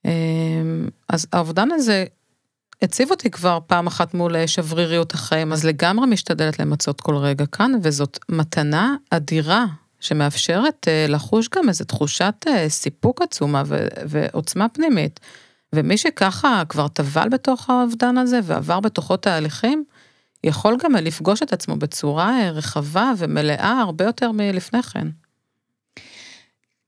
אמ, 0.06 0.88
אז 1.10 1.28
האובדן 1.34 1.72
הזה 1.72 2.06
הציב 2.82 3.12
אותי 3.12 3.32
כבר 3.32 3.60
פעם 3.68 3.88
אחת 3.88 4.14
מול 4.14 4.48
שבריריות 4.48 5.14
החיים, 5.14 5.54
אז 5.54 5.66
לגמרי 5.66 6.08
משתדלת 6.08 6.60
למצות 6.60 7.02
כל 7.02 7.16
רגע 7.16 7.46
כאן, 7.46 7.72
וזאת 7.82 8.20
מתנה 8.30 8.96
אדירה 9.10 9.66
שמאפשרת 10.00 10.88
אה, 10.88 11.06
לחוש 11.10 11.50
גם 11.56 11.70
איזו 11.70 11.86
תחושת 11.86 12.36
אה, 12.48 12.70
סיפוק 12.70 13.22
עצומה 13.22 13.64
ועוצמה 14.10 14.70
פנימית. 14.70 15.20
ומי 15.74 15.98
שככה 15.98 16.64
כבר 16.70 16.88
טבל 16.88 17.30
בתוך 17.30 17.70
האובדן 17.70 18.18
הזה 18.18 18.40
ועבר 18.44 18.80
בתוכו 18.80 19.18
תהליכים, 19.18 19.84
יכול 20.44 20.78
גם 20.84 20.96
לפגוש 20.96 21.44
את 21.44 21.54
עצמו 21.54 21.76
בצורה 21.76 22.42
אה, 22.42 22.52
רחבה 22.52 23.12
ומלאה 23.18 23.82
הרבה 23.82 24.06
יותר 24.06 24.32
מלפני 24.32 24.84
כן. 24.84 25.08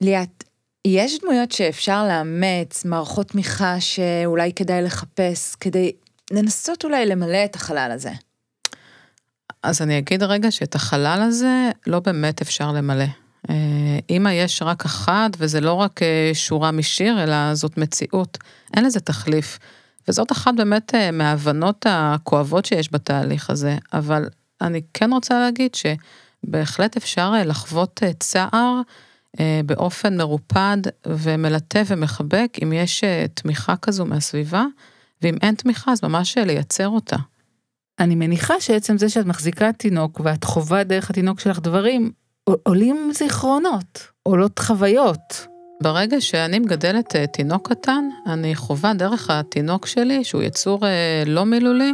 ליאת, 0.01 0.43
יש 0.87 1.19
דמויות 1.21 1.51
שאפשר 1.51 2.07
לאמץ, 2.07 2.85
מערכות 2.85 3.27
תמיכה 3.27 3.81
שאולי 3.81 4.53
כדאי 4.53 4.81
לחפש, 4.81 5.55
כדי 5.55 5.91
לנסות 6.31 6.83
אולי 6.83 7.05
למלא 7.05 7.45
את 7.45 7.55
החלל 7.55 7.91
הזה. 7.93 8.11
אז 9.63 9.81
אני 9.81 9.97
אגיד 9.97 10.23
רגע 10.23 10.51
שאת 10.51 10.75
החלל 10.75 11.19
הזה 11.27 11.69
לא 11.87 11.99
באמת 11.99 12.41
אפשר 12.41 12.71
למלא. 12.71 13.05
אמא 14.09 14.29
יש 14.29 14.61
רק 14.61 14.85
אחת, 14.85 15.31
וזה 15.37 15.61
לא 15.61 15.73
רק 15.73 16.01
אה, 16.03 16.31
שורה 16.33 16.71
משיר, 16.71 17.23
אלא 17.23 17.53
זאת 17.53 17.77
מציאות. 17.77 18.37
אין 18.73 18.85
לזה 18.85 18.99
תחליף. 18.99 19.59
וזאת 20.07 20.31
אחת 20.31 20.53
באמת 20.57 20.95
אה, 20.95 21.11
מההבנות 21.11 21.85
הכואבות 21.89 22.65
שיש 22.65 22.93
בתהליך 22.93 23.49
הזה, 23.49 23.77
אבל 23.93 24.29
אני 24.61 24.81
כן 24.93 25.13
רוצה 25.13 25.39
להגיד 25.39 25.71
שבהחלט 25.75 26.97
אפשר 26.97 27.31
אה, 27.35 27.43
לחוות 27.43 28.03
צער 28.19 28.49
אה, 28.53 28.81
באופן 29.65 30.17
מרופד 30.17 30.77
ומלטה 31.07 31.79
ומחבק, 31.87 32.57
אם 32.63 32.73
יש 32.73 33.03
אה, 33.03 33.25
תמיכה 33.33 33.75
כזו 33.75 34.05
מהסביבה, 34.05 34.65
ואם 35.21 35.35
אין 35.41 35.55
תמיכה 35.55 35.91
אז 35.91 36.03
ממש 36.03 36.37
אה, 36.37 36.45
לייצר 36.45 36.87
אותה. 36.87 37.15
אני 37.99 38.15
מניחה 38.15 38.61
שעצם 38.61 38.97
זה 38.97 39.09
שאת 39.09 39.25
מחזיקה 39.25 39.71
תינוק 39.73 40.21
ואת 40.23 40.43
חווה 40.43 40.83
דרך 40.83 41.09
התינוק 41.09 41.39
שלך 41.39 41.59
דברים, 41.59 42.11
עולים 42.63 43.11
זיכרונות, 43.13 44.07
עולות 44.23 44.59
חוויות. 44.59 45.47
ברגע 45.83 46.21
שאני 46.21 46.59
מגדלת 46.59 47.15
תינוק 47.15 47.69
קטן, 47.69 48.09
אני 48.27 48.55
חווה 48.55 48.93
דרך 48.93 49.29
התינוק 49.29 49.85
שלי, 49.85 50.23
שהוא 50.23 50.43
יצור 50.43 50.79
לא 51.25 51.45
מילולי, 51.45 51.91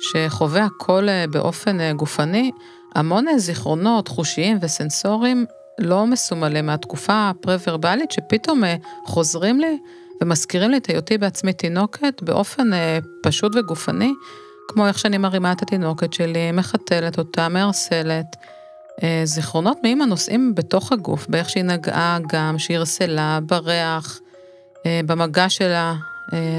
שחווה 0.00 0.64
הכל 0.64 1.06
באופן 1.30 1.96
גופני, 1.96 2.50
המון 2.94 3.26
זיכרונות 3.38 4.08
חושיים 4.08 4.58
וסנסוריים 4.60 5.46
לא 5.78 6.06
מסומלים 6.06 6.66
מהתקופה 6.66 7.30
הפרה-ורבלית, 7.30 8.10
שפתאום 8.10 8.64
אה, 8.64 8.76
חוזרים 9.06 9.60
לי 9.60 9.78
ומזכירים 10.22 10.70
לי 10.70 10.76
את 10.76 10.86
היותי 10.86 11.18
בעצמי 11.18 11.52
תינוקת 11.52 12.22
באופן 12.22 12.72
אה, 12.72 12.98
פשוט 13.22 13.56
וגופני, 13.56 14.12
כמו 14.68 14.86
איך 14.86 14.98
שאני 14.98 15.18
מרימה 15.18 15.52
את 15.52 15.62
התינוקת 15.62 16.12
שלי, 16.12 16.52
מחתלת 16.52 17.18
אותה, 17.18 17.48
מערסלת. 17.48 18.36
אה, 19.02 19.20
זיכרונות 19.24 19.78
מאמא 19.82 20.04
נושאים 20.04 20.54
בתוך 20.54 20.92
הגוף, 20.92 21.26
באיך 21.28 21.50
שהיא 21.50 21.64
נגעה 21.64 22.18
גם, 22.28 22.58
שהיא 22.58 22.76
הרסלה, 22.76 23.38
בריח, 23.46 24.20
במגע 25.06 25.48
שלה 25.48 25.94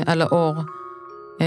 על 0.06 0.21
האור. 0.21 0.54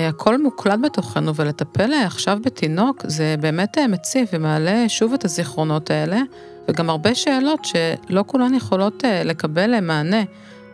הכל 0.09 0.43
מוקלט 0.43 0.79
בתוכנו, 0.83 1.35
ולטפל 1.35 1.93
עכשיו 1.93 2.39
בתינוק 2.45 3.03
זה 3.07 3.35
באמת 3.41 3.79
מציב 3.79 4.29
ומעלה 4.33 4.85
שוב 4.89 5.13
את 5.13 5.25
הזיכרונות 5.25 5.91
האלה. 5.91 6.23
וגם 6.69 6.91
הרבה 6.91 7.15
שאלות 7.15 7.65
שלא 7.65 8.25
כולן 8.27 8.55
יכולות 8.55 9.05
לקבל 9.25 9.81
מענה, 9.81 10.23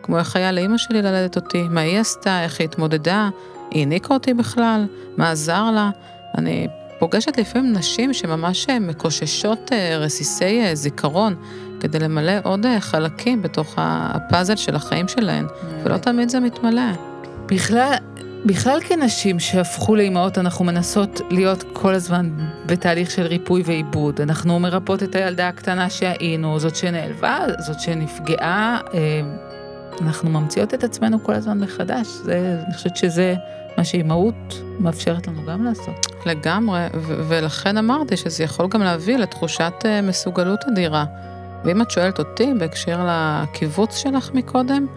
כמו 0.03 0.17
איך 0.17 0.35
היה 0.35 0.51
לאימא 0.51 0.77
שלי 0.77 1.01
ללדת 1.01 1.35
אותי, 1.35 1.63
מה 1.69 1.81
היא 1.81 1.99
עשתה, 1.99 2.43
איך 2.43 2.59
היא 2.59 2.67
התמודדה, 2.67 3.29
היא 3.71 3.79
העניקה 3.79 4.13
אותי 4.13 4.33
בכלל, 4.33 4.85
מה 5.17 5.31
עזר 5.31 5.71
לה. 5.71 5.89
אני 6.37 6.67
פוגשת 6.99 7.37
לפעמים 7.37 7.73
נשים 7.73 8.13
שממש 8.13 8.69
אה, 8.69 8.79
מקוששות 8.79 9.71
רסיסי 9.99 10.75
זיכרון, 10.75 11.35
כדי 11.79 11.99
למלא 11.99 12.33
עוד 12.43 12.65
חלקים 12.79 13.41
בתוך 13.41 13.73
הפאזל 13.77 14.55
של 14.55 14.75
החיים 14.75 15.07
שלהן, 15.07 15.45
ולא 15.83 15.97
תמיד 15.97 16.29
זה 16.29 16.39
מתמלא. 16.39 16.91
בכלל, 17.45 17.93
בכלל 18.45 18.79
כנשים 18.87 19.39
שהפכו 19.39 19.95
לאימהות, 19.95 20.37
אנחנו 20.37 20.65
מנסות 20.65 21.21
להיות 21.29 21.63
כל 21.73 21.93
הזמן 21.93 22.29
בתהליך 22.65 23.11
של 23.11 23.21
ריפוי 23.21 23.61
ועיבוד. 23.65 24.21
אנחנו 24.21 24.59
מרפאות 24.59 25.03
את 25.03 25.15
הילדה 25.15 25.47
הקטנה 25.47 25.89
שהיינו, 25.89 26.59
זאת 26.59 26.75
שנעלבה, 26.75 27.39
זאת 27.59 27.79
שנפגעה. 27.79 28.79
אה, 28.93 29.21
אנחנו 30.01 30.29
ממציאות 30.29 30.73
את 30.73 30.83
עצמנו 30.83 31.23
כל 31.23 31.33
הזמן 31.33 31.59
מחדש. 31.59 32.07
זה, 32.07 32.59
אני 32.65 32.73
חושבת 32.73 32.97
שזה 32.97 33.35
מה 33.77 33.83
שאימהות 33.83 34.61
מאפשרת 34.79 35.27
לנו 35.27 35.45
גם 35.45 35.65
לעשות. 35.65 36.07
לגמרי, 36.25 36.81
ו- 36.93 37.23
ולכן 37.27 37.77
אמרתי 37.77 38.17
שזה 38.17 38.43
יכול 38.43 38.67
גם 38.67 38.81
להביא 38.81 39.17
לתחושת 39.17 39.73
אה, 39.85 40.01
מסוגלות 40.01 40.59
אדירה. 40.71 41.05
ואם 41.65 41.81
את 41.81 41.91
שואלת 41.91 42.19
אותי 42.19 42.53
בהקשר 42.59 43.07
לקיבוץ 43.09 43.97
שלך 43.97 44.31
מקודם, 44.33 44.87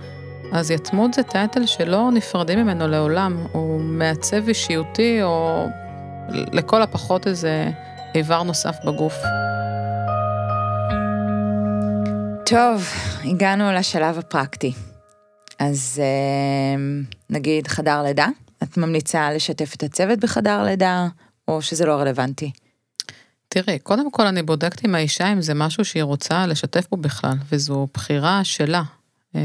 אז 0.53 0.71
יתמות 0.71 1.15
זה 1.15 1.23
טייטל 1.23 1.67
שלא 1.67 2.11
נפרדים 2.13 2.59
ממנו 2.59 2.89
לעולם, 2.89 3.47
הוא 3.53 3.81
מעצב 3.81 4.49
אישיותי 4.49 5.23
או 5.23 5.67
לכל 6.29 6.83
הפחות 6.83 7.27
איזה 7.27 7.71
איבר 8.15 8.43
נוסף 8.43 8.77
בגוף. 8.85 9.15
טוב, 12.47 12.89
הגענו 13.25 13.73
לשלב 13.73 14.19
הפרקטי. 14.19 14.73
אז 15.59 16.03
אה, 16.03 16.83
נגיד 17.31 17.69
חדר 17.69 18.03
לידה, 18.03 18.27
את 18.63 18.77
ממליצה 18.77 19.33
לשתף 19.33 19.75
את 19.75 19.83
הצוות 19.83 20.19
בחדר 20.19 20.63
לידה, 20.63 21.07
או 21.49 21.63
שזה 21.63 21.87
לא 21.87 21.93
רלוונטי? 21.93 22.51
תראי, 23.49 23.79
קודם 23.79 24.11
כל 24.11 24.27
אני 24.27 24.43
בודקת 24.43 24.85
עם 24.85 24.95
האישה 24.95 25.33
אם 25.33 25.43
זה 25.43 25.55
משהו 25.55 25.85
שהיא 25.85 26.03
רוצה 26.03 26.47
לשתף 26.47 26.87
בו 26.91 26.97
בכלל, 26.97 27.35
וזו 27.53 27.87
בחירה 27.95 28.45
שלה. 28.45 28.83
אה, 29.35 29.41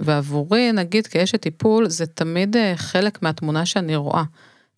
ועבורי, 0.00 0.72
נגיד, 0.72 1.06
כאשת 1.06 1.40
טיפול, 1.40 1.88
זה 1.88 2.06
תמיד 2.06 2.56
אה, 2.56 2.72
חלק 2.76 3.22
מהתמונה 3.22 3.66
שאני 3.66 3.96
רואה. 3.96 4.22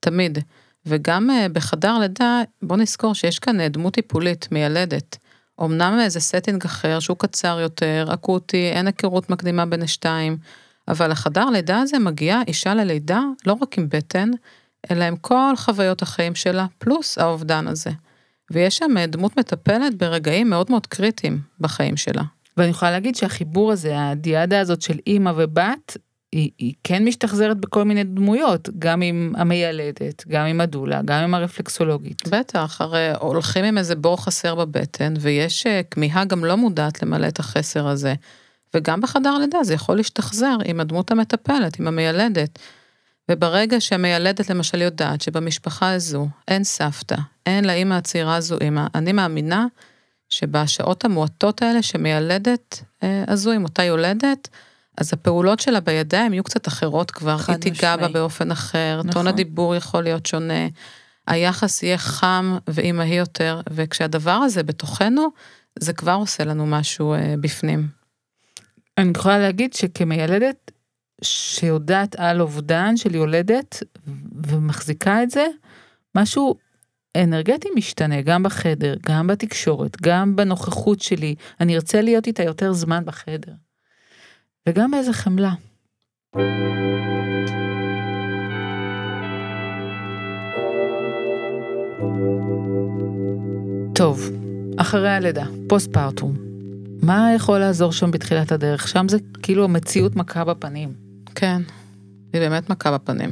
תמיד. 0.00 0.38
וגם 0.87 1.31
אה, 1.31 1.46
בחדר 1.48 1.98
לידה, 1.98 2.42
בוא 2.62 2.76
נזכור 2.76 3.14
שיש 3.14 3.38
כאן 3.38 3.68
דמות 3.68 3.94
טיפולית, 3.94 4.48
מיילדת. 4.52 5.16
אמנם 5.61 6.09
זה 6.09 6.20
setting 6.21 6.64
אחר, 6.64 7.00
שהוא 7.00 7.16
קצר 7.16 7.59
יותר, 7.61 8.09
אקוטי, 8.14 8.70
אין 8.70 8.87
היכרות 8.87 9.31
מקדימה 9.31 9.66
בין 9.66 9.83
השתיים, 9.83 10.38
אבל 10.88 11.11
לחדר 11.11 11.50
לידה 11.50 11.79
הזה 11.79 11.98
מגיעה 11.98 12.42
אישה 12.46 12.74
ללידה 12.74 13.20
לא 13.46 13.57
רק 13.62 13.79
עם 13.79 13.88
בטן, 13.88 14.31
אלא 14.90 15.05
עם 15.05 15.16
כל 15.16 15.52
חוויות 15.57 16.02
החיים 16.02 16.35
שלה, 16.35 16.66
פלוס 16.79 17.18
האובדן 17.18 17.66
הזה. 17.68 17.90
ויש 18.50 18.79
שם 18.79 19.05
דמות 19.09 19.38
מטפלת 19.38 19.94
ברגעים 19.94 20.50
מאוד 20.50 20.66
מאוד 20.70 20.87
קריטיים 20.87 21.40
בחיים 21.61 21.96
שלה. 21.96 22.22
ואני 22.57 22.71
יכולה 22.71 22.90
להגיד 22.90 23.16
שהחיבור 23.16 23.73
הזה, 23.73 23.95
הדיאדה 23.99 24.61
הזאת 24.61 24.83
של 24.83 24.99
אימא 25.07 25.33
ובת, 25.37 25.97
היא, 26.33 26.51
היא 26.59 26.75
כן 26.85 27.05
משתחזרת 27.05 27.61
בכל 27.61 27.83
מיני 27.83 28.05
דמויות, 28.05 28.69
גם 28.79 29.03
עם 29.03 29.33
המיילדת, 29.37 30.25
גם 30.29 30.47
עם 30.47 30.61
הדולה, 30.61 31.01
גם 31.05 31.23
עם 31.23 31.35
הרפלקסולוגית. 31.35 32.29
בטח, 32.29 32.81
הרי 32.81 33.09
הולכים 33.21 33.64
עם 33.64 33.79
איזה 33.79 33.95
בור 33.95 34.25
חסר 34.25 34.55
בבטן, 34.55 35.14
ויש 35.21 35.66
אה, 35.66 35.81
כמיהה 35.90 36.25
גם 36.25 36.45
לא 36.45 36.57
מודעת 36.57 37.03
למלא 37.03 37.29
את 37.29 37.38
החסר 37.38 37.88
הזה. 37.88 38.14
וגם 38.75 39.01
בחדר 39.01 39.38
לידה 39.38 39.64
זה 39.64 39.75
יכול 39.75 39.97
להשתחזר 39.97 40.57
עם 40.64 40.81
הדמות 40.81 41.11
המטפלת, 41.11 41.81
עם 41.81 41.87
המיילדת. 41.87 42.59
וברגע 43.31 43.81
שהמיילדת 43.81 44.51
למשל 44.51 44.83
יודעת 44.83 45.21
שבמשפחה 45.21 45.92
הזו 45.92 46.29
אין 46.49 46.64
סבתא, 46.64 47.16
אין 47.47 47.64
לאימא 47.64 47.95
הצעירה 47.95 48.37
הזו 48.37 48.57
אימא, 48.61 48.87
אני 48.95 49.12
מאמינה 49.12 49.66
שבשעות 50.29 51.05
המועטות 51.05 51.62
האלה 51.62 51.83
שמיילדת 51.83 52.83
אה, 53.03 53.25
הזו 53.29 53.53
עם 53.53 53.65
אותה 53.65 53.83
יולדת, 53.83 54.49
אז 54.99 55.12
הפעולות 55.12 55.61
שלה 55.61 55.81
בידיים 55.81 56.33
יהיו 56.33 56.45
קצת 56.45 56.69
אחרות 56.69 57.11
כבר, 57.11 57.37
היא 57.49 57.57
תיגע 57.57 57.97
בה 57.97 58.09
באופן 58.09 58.51
אחר, 58.51 58.99
נכון. 58.99 59.12
טון 59.12 59.27
הדיבור 59.27 59.75
יכול 59.75 60.03
להיות 60.03 60.27
שונה, 60.27 60.67
היחס 61.27 61.83
יהיה 61.83 61.99
חם 61.99 62.59
ואימהי 62.69 63.15
יותר, 63.15 63.61
וכשהדבר 63.71 64.31
הזה 64.31 64.62
בתוכנו, 64.62 65.29
זה 65.79 65.93
כבר 65.93 66.12
עושה 66.12 66.45
לנו 66.45 66.67
משהו 66.67 67.15
אה, 67.15 67.35
בפנים. 67.41 67.89
אני 68.99 69.12
יכולה 69.17 69.39
להגיד 69.39 69.73
שכמיילדת 69.73 70.71
שיודעת 71.23 72.17
על 72.19 72.41
אובדן 72.41 72.97
של 72.97 73.15
יולדת 73.15 73.83
ומחזיקה 74.47 75.23
את 75.23 75.31
זה, 75.31 75.47
משהו 76.15 76.55
אנרגטי 77.22 77.68
משתנה 77.76 78.22
גם 78.22 78.42
בחדר, 78.42 78.94
גם 79.07 79.26
בתקשורת, 79.26 79.96
גם 80.02 80.37
בנוכחות 80.37 81.00
שלי. 81.00 81.35
אני 81.61 81.74
ארצה 81.74 82.00
להיות 82.00 82.26
איתה 82.26 82.42
יותר 82.42 82.72
זמן 82.72 83.05
בחדר. 83.05 83.52
וגם 84.68 84.90
באיזה 84.90 85.12
חמלה. 85.12 85.52
טוב, 93.94 94.31
אחרי 94.76 95.11
הלידה, 95.11 95.46
פוסט 95.68 95.92
פרטום. 95.92 96.37
מה 97.02 97.31
יכול 97.37 97.59
לעזור 97.59 97.92
שם 97.92 98.11
בתחילת 98.11 98.52
הדרך? 98.52 98.88
שם 98.88 99.09
זה 99.09 99.18
כאילו 99.42 99.64
המציאות 99.64 100.16
מכה 100.16 100.44
בפנים. 100.44 100.92
כן, 101.35 101.62
היא 102.33 102.40
באמת 102.40 102.70
מכה 102.70 102.98
בפנים. 102.98 103.31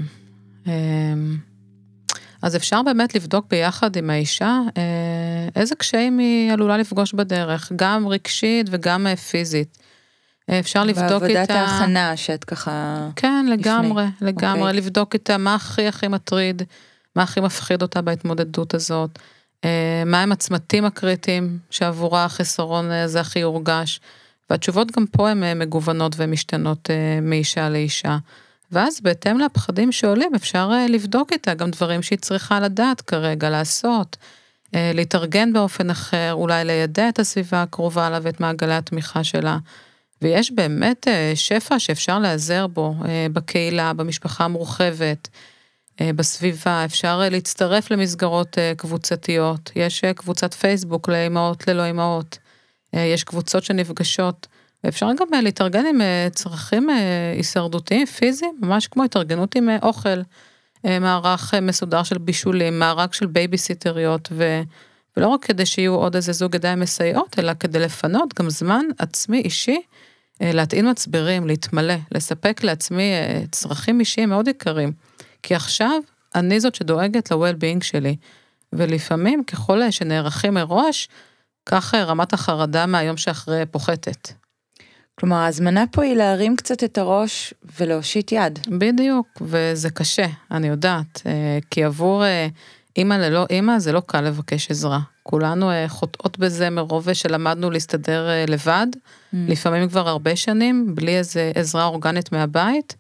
אז 2.45 2.57
אפשר 2.57 2.83
באמת 2.83 3.15
לבדוק 3.15 3.47
ביחד 3.51 3.97
עם 3.97 4.11
האישה 4.11 4.61
אה, 4.77 5.49
איזה 5.57 5.75
קשיים 5.75 6.19
היא 6.19 6.53
עלולה 6.53 6.77
לפגוש 6.77 7.13
בדרך, 7.13 7.73
גם 7.77 8.09
רגשית 8.09 8.67
וגם 8.71 9.07
אה, 9.07 9.17
פיזית. 9.17 9.79
אה, 10.51 10.59
אפשר 10.59 10.85
לבדוק 10.85 11.05
את 11.07 11.13
ה... 11.13 11.19
בעבודת 11.19 11.51
ההכנה 11.51 12.17
שאת 12.17 12.45
ככה... 12.45 13.09
כן, 13.17 13.47
לגמרי, 13.49 14.05
לפני. 14.17 14.29
לגמרי, 14.29 14.61
okay. 14.61 14.65
אוקיי. 14.65 14.77
לבדוק 14.77 15.15
את 15.15 15.31
מה 15.31 15.55
הכי 15.55 15.89
הכי 15.89 16.09
מטריד, 16.09 16.63
מה 17.17 17.23
הכי 17.23 17.41
מפחיד 17.41 17.83
אותה 17.83 18.03
בהתמודדות 18.03 18.75
הזאת, 18.75 19.19
מהם 20.07 20.33
הצמתים 20.33 20.85
הקריטיים 20.85 21.59
שעבורה 21.71 22.25
החיסרון 22.25 22.91
הזה 22.91 23.21
הכי 23.21 23.39
יורגש, 23.39 24.01
והתשובות 24.51 24.91
גם 24.91 25.07
פה 25.07 25.31
הן 25.31 25.59
מגוונות 25.59 26.15
ומשתנות 26.17 26.91
מאישה 27.23 27.69
לאישה. 27.69 28.17
ואז 28.75 29.01
בהתאם 29.01 29.39
לפחדים 29.39 29.93
שעולים 29.93 30.35
אפשר 30.35 30.71
אה, 30.73 30.87
לבדוק 30.89 31.33
איתה 31.33 31.55
גם 31.55 31.71
דברים 31.71 32.03
שהיא 32.03 32.19
צריכה 32.19 32.61
לדעת 32.61 33.01
כרגע 33.01 33.51
לעשות, 33.51 34.17
אה, 34.75 34.91
להתארגן 34.95 35.53
באופן 35.53 35.91
אחר, 35.91 36.33
אולי 36.33 36.65
לידע 36.65 37.09
את 37.09 37.19
הסביבה 37.19 37.63
הקרובה 37.63 38.11
לה 38.11 38.19
ואת 38.23 38.41
מעגלי 38.41 38.75
התמיכה 38.75 39.25
שלה. 39.25 39.59
ויש 40.23 40.53
באמת 40.53 41.09
אה, 41.09 41.33
שפע 41.35 41.79
שאפשר 41.79 42.19
להיעזר 42.19 42.67
בו 42.67 42.95
בקהילה, 43.33 43.93
במשפחה 43.93 44.45
המורחבת, 44.45 45.29
בסביבה, 46.03 46.85
אפשר 46.85 47.23
להצטרף 47.31 47.91
למסגרות 47.91 48.59
קבוצתיות, 48.77 49.71
יש 49.77 50.05
קבוצת 50.05 50.55
פייסבוק 50.55 51.09
לאמהות 51.09 51.69
ללא 51.69 51.91
אמהות, 51.91 52.39
יש 52.93 53.25
קבוצות 53.25 53.65
שנפגשות. 53.65 54.47
ואפשר 54.85 55.07
גם 55.21 55.27
אה, 55.35 55.41
להתארגן 55.41 55.87
עם 55.87 56.01
אה, 56.01 56.29
צרכים 56.33 56.91
אה, 56.91 57.33
הישרדותיים, 57.37 58.07
פיזיים, 58.07 58.59
ממש 58.61 58.87
כמו 58.87 59.05
התארגנות 59.05 59.55
עם 59.55 59.69
אוכל, 59.83 60.21
מערך 61.01 61.55
מסודר 61.63 62.03
של 62.03 62.19
בישולים, 62.19 62.79
מארג 62.79 63.13
של 63.13 63.27
בייביסיטריות, 63.27 64.29
ו... 64.33 64.61
ולא 65.17 65.29
רק 65.29 65.45
כדי 65.45 65.67
שיהיו 65.67 65.95
עוד 65.95 66.17
איזה 66.17 66.33
זוג 66.33 66.55
ידיים 66.55 66.81
מסייעות, 66.81 67.39
אלא 67.39 67.53
כדי 67.61 67.79
לפנות 67.79 68.35
גם 68.41 68.51
זמן 68.51 68.85
עצמי 68.99 69.41
אישי, 69.41 69.81
להטעין 70.41 70.91
מצברים, 70.91 71.47
להתמלא, 71.47 71.95
לספק 72.13 72.61
לעצמי 72.65 73.13
צרכים 73.51 74.01
אישיים 74.01 74.29
מאוד 74.29 74.49
יקרים. 74.49 74.93
כי 75.43 75.55
עכשיו 75.55 76.01
אני 76.35 76.61
זאת 76.61 76.75
שדואגת 76.75 77.31
ל-well-being 77.31 77.85
שלי, 77.85 78.17
ולפעמים 78.73 79.45
ככל 79.45 79.91
שנערכים 79.91 80.55
מראש, 80.55 81.09
כך 81.67 81.95
רמת 81.95 82.33
החרדה 82.33 82.87
מהיום 82.87 83.17
שאחרי 83.17 83.67
פוחתת. 83.71 84.44
כלומר, 85.15 85.37
ההזמנה 85.37 85.85
פה 85.91 86.03
היא 86.03 86.15
להרים 86.17 86.57
קצת 86.57 86.85
את 86.85 86.99
הראש 86.99 87.55
ולהושיט 87.81 88.33
יד. 88.33 88.59
בדיוק, 88.69 89.27
וזה 89.41 89.91
קשה, 89.91 90.27
אני 90.51 90.69
יודעת, 90.69 91.23
אה, 91.27 91.59
כי 91.71 91.85
עבור 91.85 92.25
אה, 92.25 92.49
אימא 92.97 93.15
ללא 93.15 93.47
אימא 93.51 93.79
זה 93.79 93.93
לא 93.93 94.03
קל 94.07 94.21
לבקש 94.21 94.71
עזרה. 94.71 95.01
כולנו 95.23 95.71
אה, 95.71 95.89
חוטאות 95.89 96.39
בזה 96.39 96.71
מרוב 96.71 97.13
שלמדנו 97.13 97.71
להסתדר 97.71 98.29
לבד, 98.49 98.87
mm. 98.93 99.37
לפעמים 99.49 99.89
כבר 99.89 100.09
הרבה 100.09 100.37
שנים, 100.37 100.95
בלי 100.95 101.19
איזה 101.19 101.53
עזרה 101.55 101.85
אורגנית 101.85 102.33
מהבית, 102.33 102.97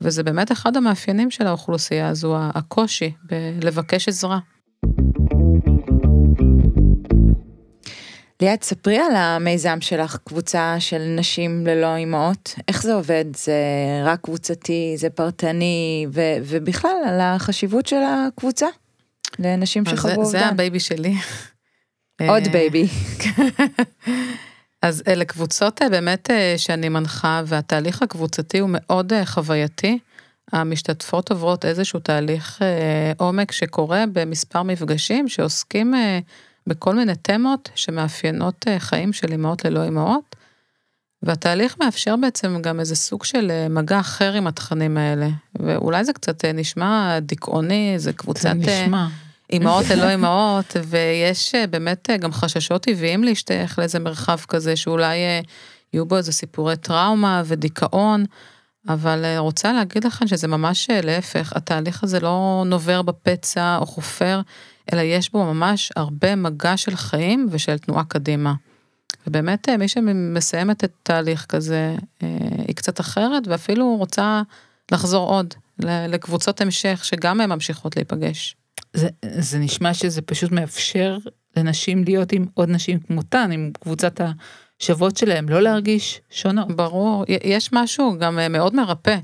וזה 0.00 0.22
באמת 0.22 0.52
אחד 0.52 0.76
המאפיינים 0.76 1.30
של 1.30 1.46
האוכלוסייה 1.46 2.08
הזו, 2.08 2.36
הקושי 2.38 3.12
בלבקש 3.58 4.08
עזרה. 4.08 4.38
ליאת, 8.42 8.62
ספרי 8.62 8.98
על 8.98 9.16
המיזם 9.16 9.80
שלך, 9.80 10.16
קבוצה 10.24 10.76
של 10.78 10.98
נשים 11.16 11.66
ללא 11.66 11.96
אימהות. 11.96 12.54
איך 12.68 12.82
זה 12.82 12.94
עובד? 12.94 13.24
זה 13.36 13.54
רק 14.04 14.20
קבוצתי, 14.20 14.94
זה 14.96 15.10
פרטני, 15.10 16.06
ו- 16.12 16.36
ובכלל 16.44 16.96
על 17.06 17.20
החשיבות 17.20 17.86
של 17.86 18.00
הקבוצה 18.02 18.66
לנשים 19.38 19.84
שחוו 19.84 20.10
אובדן. 20.10 20.30
זה 20.30 20.46
ה 20.46 20.53
baby 20.53 20.80
שלי. 20.80 21.14
עוד 22.28 22.42
אה, 22.46 22.52
baby. 22.52 22.86
אז 24.82 25.02
אלה 25.08 25.24
קבוצות 25.24 25.82
אה, 25.82 25.88
באמת 25.88 26.30
אה, 26.30 26.54
שאני 26.56 26.88
מנחה, 26.88 27.42
והתהליך 27.46 28.02
הקבוצתי 28.02 28.58
הוא 28.58 28.70
מאוד 28.72 29.12
חווייתי. 29.24 29.98
המשתתפות 30.52 31.30
עוברות 31.30 31.64
איזשהו 31.64 32.00
תהליך 32.00 32.62
עומק 33.16 33.52
שקורה 33.52 34.04
במספר 34.12 34.62
מפגשים 34.62 35.28
שעוסקים 35.28 35.94
בכל 36.68 36.94
מיני 36.94 37.14
תמות 37.14 37.70
שמאפיינות 37.74 38.64
אה, 38.68 38.78
חיים 38.78 39.12
של 39.12 39.32
אימהות 39.32 39.64
ללא 39.64 39.82
אימהות. 39.84 40.36
והתהליך 41.22 41.76
מאפשר 41.80 42.16
בעצם 42.16 42.62
גם 42.62 42.80
איזה 42.80 42.96
סוג 42.96 43.24
של 43.24 43.50
אה, 43.50 43.68
מגע 43.68 44.00
אחר 44.00 44.32
עם 44.32 44.46
התכנים 44.46 44.96
האלה. 44.96 45.28
ואולי 45.58 46.04
זה 46.04 46.12
קצת 46.12 46.44
אה, 46.44 46.52
נשמע 46.52 47.18
דיכאוני, 47.20 47.94
זה 47.96 48.12
קבוצת... 48.12 48.54
זה 48.64 48.82
נשמע. 48.84 49.06
אימהות 49.52 49.88
ללא 49.90 50.08
אימהות, 50.08 50.76
ויש 50.88 51.54
באמת 51.70 52.10
גם 52.20 52.32
חששות 52.32 52.82
טבעיים 52.82 53.24
להשתייך 53.24 53.78
לאיזה 53.78 53.98
מרחב 53.98 54.38
כזה, 54.48 54.76
שאולי 54.76 55.16
יהיו 55.92 56.06
בו 56.06 56.16
איזה 56.16 56.32
סיפורי 56.32 56.76
טראומה 56.76 57.42
ודיכאון, 57.46 58.24
אבל 58.88 59.36
רוצה 59.38 59.72
להגיד 59.72 60.04
לכם 60.04 60.26
שזה 60.26 60.48
ממש 60.48 60.90
להפך, 61.02 61.52
התהליך 61.56 62.04
הזה 62.04 62.20
לא 62.20 62.62
נובר 62.66 63.02
בפצע 63.02 63.76
או 63.80 63.86
חופר, 63.86 64.40
אלא 64.92 65.00
יש 65.00 65.32
בו 65.32 65.44
ממש 65.44 65.92
הרבה 65.96 66.36
מגע 66.36 66.76
של 66.76 66.96
חיים 66.96 67.46
ושל 67.50 67.78
תנועה 67.78 68.04
קדימה. 68.04 68.54
ובאמת, 69.26 69.68
אה, 69.68 69.76
מי 69.76 69.88
שמסיימת 69.88 70.84
את 70.84 70.92
תהליך 71.02 71.46
כזה, 71.48 71.96
אה, 72.22 72.28
היא 72.68 72.76
קצת 72.76 73.00
אחרת, 73.00 73.48
ואפילו 73.48 73.96
רוצה 73.96 74.42
לחזור 74.92 75.28
עוד 75.28 75.54
לקבוצות 75.78 76.60
המשך, 76.60 77.00
שגם 77.04 77.40
הן 77.40 77.52
ממשיכות 77.52 77.96
להיפגש. 77.96 78.56
זה, 78.92 79.08
זה 79.22 79.58
נשמע 79.58 79.94
שזה 79.94 80.22
פשוט 80.22 80.52
מאפשר 80.52 81.18
לנשים 81.56 82.04
להיות 82.04 82.32
עם 82.32 82.46
עוד 82.54 82.68
נשים 82.68 82.98
כמותן, 82.98 83.52
עם 83.52 83.70
קבוצת 83.80 84.20
השוות 84.80 85.16
שלהם, 85.16 85.48
לא 85.48 85.60
להרגיש 85.60 86.20
שונות. 86.30 86.76
ברור, 86.76 87.24
יש 87.28 87.72
משהו 87.72 88.18
גם 88.18 88.38
אה, 88.38 88.48
מאוד 88.48 88.74
מרפא 88.74 89.16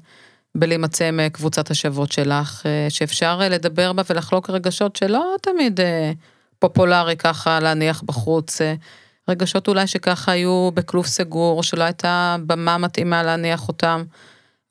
בלהימצא 0.54 1.04
עם 1.04 1.20
אה, 1.20 1.30
קבוצת 1.30 1.70
השבות 1.70 2.12
שלך, 2.12 2.62
אה, 2.66 2.86
שאפשר 2.88 3.38
אה, 3.42 3.48
לדבר 3.48 3.92
בה 3.92 4.02
ולחלוק 4.10 4.50
רגשות 4.50 4.96
שלא 4.96 5.34
תמיד 5.42 5.80
פופולרי 6.58 7.16
ככה 7.16 7.60
להניח 7.60 8.02
בחוץ. 8.02 8.60
רגשות 9.28 9.68
אולי 9.68 9.86
שככה 9.86 10.32
היו 10.32 10.70
בכלוב 10.74 11.06
סגור, 11.06 11.62
שלא 11.62 11.84
הייתה 11.84 12.36
במה 12.46 12.78
מתאימה 12.78 13.22
להניח 13.22 13.68
אותם. 13.68 14.04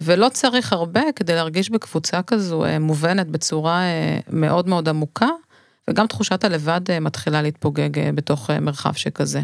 ולא 0.02 0.30
צריך 0.30 0.74
הרבה 0.74 1.02
כדי 1.16 1.36
להרגיש 1.36 1.70
בקבוצה 1.70 2.22
כזו 2.22 2.64
מובנת 2.80 3.28
בצורה 3.28 3.82
מאוד 4.30 4.70
מאוד 4.70 4.90
עמוקה, 4.90 5.28
וגם 5.90 6.08
תחושת 6.08 6.44
הלבד 6.44 7.00
מתחילה 7.02 7.42
להתפוגג 7.42 8.10
בתוך 8.16 8.50
מרחב 8.50 8.94
שכזה. 8.94 9.42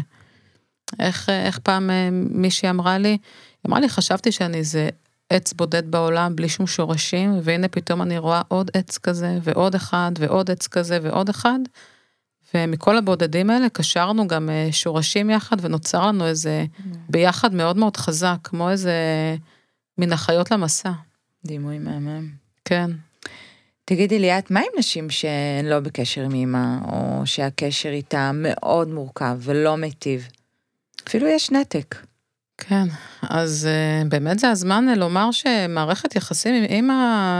איך, 0.98 1.28
איך 1.28 1.58
פעם 1.58 1.90
מישהי 2.12 2.70
אמרה 2.70 2.98
לי, 2.98 3.08
היא 3.08 3.18
אמרה 3.68 3.80
לי, 3.80 3.88
חשבתי 3.88 4.32
שאני 4.32 4.58
איזה 4.58 4.88
עץ 5.30 5.52
בודד 5.52 5.90
בעולם 5.90 6.36
בלי 6.36 6.48
שום 6.48 6.66
שורשים, 6.66 7.40
והנה 7.42 7.68
פתאום 7.68 8.02
אני 8.02 8.18
רואה 8.18 8.42
עוד 8.48 8.70
עץ 8.74 8.98
כזה, 8.98 9.38
ועוד 9.42 9.74
אחד, 9.74 10.12
ועוד 10.18 10.50
עץ 10.50 10.66
כזה, 10.66 10.98
ועוד 11.02 11.28
אחד. 11.28 11.58
ומכל 12.54 12.96
הבודדים 12.96 13.50
האלה 13.50 13.68
קשרנו 13.68 14.28
גם 14.28 14.50
אה, 14.50 14.68
שורשים 14.72 15.30
יחד, 15.30 15.56
ונוצר 15.60 16.06
לנו 16.06 16.26
איזה 16.26 16.64
ביחד 17.08 17.54
מאוד 17.54 17.76
מאוד 17.76 17.96
חזק, 17.96 18.36
כמו 18.44 18.70
איזה 18.70 18.92
מין 19.98 20.12
אחיות 20.12 20.50
למסע. 20.50 20.92
דימוי 21.44 21.78
מהמם. 21.78 22.28
כן. 22.64 22.90
תגידי 23.84 24.18
ליאת, 24.18 24.50
מה 24.50 24.60
עם 24.60 24.78
נשים 24.78 25.10
שהן 25.10 25.66
לא 25.66 25.80
בקשר 25.80 26.20
עם 26.20 26.34
אימא, 26.34 26.66
או 26.92 27.22
שהקשר 27.24 27.88
איתה 27.88 28.30
מאוד 28.34 28.88
מורכב 28.88 29.38
ולא 29.40 29.76
מיטיב? 29.76 30.28
אפילו 31.08 31.28
יש 31.28 31.50
נתק. 31.50 32.09
כן, 32.60 32.88
אז 33.22 33.68
uh, 33.68 34.08
באמת 34.08 34.38
זה 34.38 34.50
הזמן 34.50 34.88
אה, 34.88 34.94
לומר 34.94 35.30
שמערכת 35.30 36.16
יחסים 36.16 36.54
עם 36.54 36.64
אימא 36.64 36.94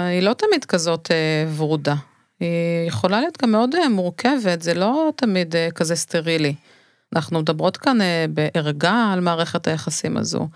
היא 0.09 0.23
לא 0.23 0.33
תמיד 0.33 0.65
כזאת 0.65 1.09
uh, 1.09 1.61
ורודה. 1.61 1.95
היא 2.41 2.49
יכולה 2.89 3.21
להיות 3.21 3.43
גם 3.43 3.53
מאוד 3.53 3.75
uh, 3.75 3.89
מורכבת, 3.89 4.63
זה 4.63 4.75
לא 4.75 5.11
תמיד 5.17 5.55
uh, 5.55 5.73
כזה 5.73 5.97
סטרילי. 5.97 6.55
אנחנו 7.17 7.41
מדברות 7.41 7.77
כאן 7.77 8.01
uh, 8.01 8.05
בערגה 8.31 9.11
על 9.13 9.21
מערכת 9.21 9.67
היחסים 9.67 10.17
הזו, 10.17 10.49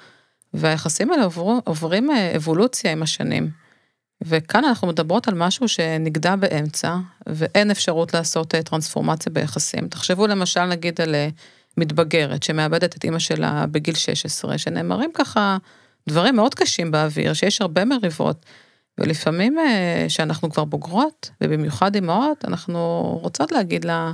והיחסים 0.54 1.10
האלה 1.10 1.24
עוברו, 1.24 1.60
עוברים 1.64 2.10
uh, 2.10 2.36
אבולוציה 2.36 2.92
עם 2.92 3.02
השנים. 3.02 3.50
וכאן 4.22 4.64
אנחנו 4.64 4.88
מדברות 4.88 5.28
על 5.28 5.34
משהו 5.34 5.68
שנגדע 5.68 6.36
באמצע, 6.36 6.96
ואין 7.26 7.70
אפשרות 7.70 8.14
לעשות 8.14 8.54
uh, 8.54 8.62
טרנספורמציה 8.62 9.32
ביחסים. 9.32 9.88
תחשבו 9.88 10.26
למשל 10.26 10.64
נגיד 10.64 11.00
על... 11.00 11.14
מתבגרת 11.76 12.42
שמאבדת 12.42 12.96
את 12.96 13.04
אימא 13.04 13.18
שלה 13.18 13.66
בגיל 13.66 13.94
16, 13.94 14.58
שנאמרים 14.58 15.10
ככה 15.14 15.56
דברים 16.08 16.36
מאוד 16.36 16.54
קשים 16.54 16.90
באוויר, 16.90 17.32
שיש 17.32 17.60
הרבה 17.60 17.84
מריבות, 17.84 18.46
ולפעמים 18.98 19.58
אה, 19.58 20.04
שאנחנו 20.08 20.50
כבר 20.50 20.64
בוגרות, 20.64 21.30
ובמיוחד 21.40 21.94
אימהות, 21.94 22.44
אנחנו 22.44 22.80
רוצות 23.22 23.52
להגיד 23.52 23.84
לה 23.84 24.12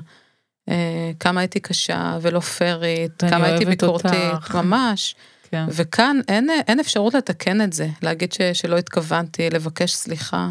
אה, 0.68 1.10
כמה 1.20 1.40
הייתי 1.40 1.60
קשה 1.60 2.18
ולא 2.22 2.40
פיירית, 2.40 3.24
כמה 3.30 3.46
הייתי 3.46 3.64
ביקורתית, 3.64 4.32
אותך. 4.32 4.54
ממש. 4.54 5.14
כן. 5.50 5.64
וכאן 5.68 6.20
אין, 6.28 6.50
אין 6.68 6.80
אפשרות 6.80 7.14
לתקן 7.14 7.60
את 7.60 7.72
זה, 7.72 7.88
להגיד 8.02 8.32
ש, 8.32 8.40
שלא 8.52 8.78
התכוונתי, 8.78 9.50
לבקש 9.50 9.94
סליחה. 9.94 10.50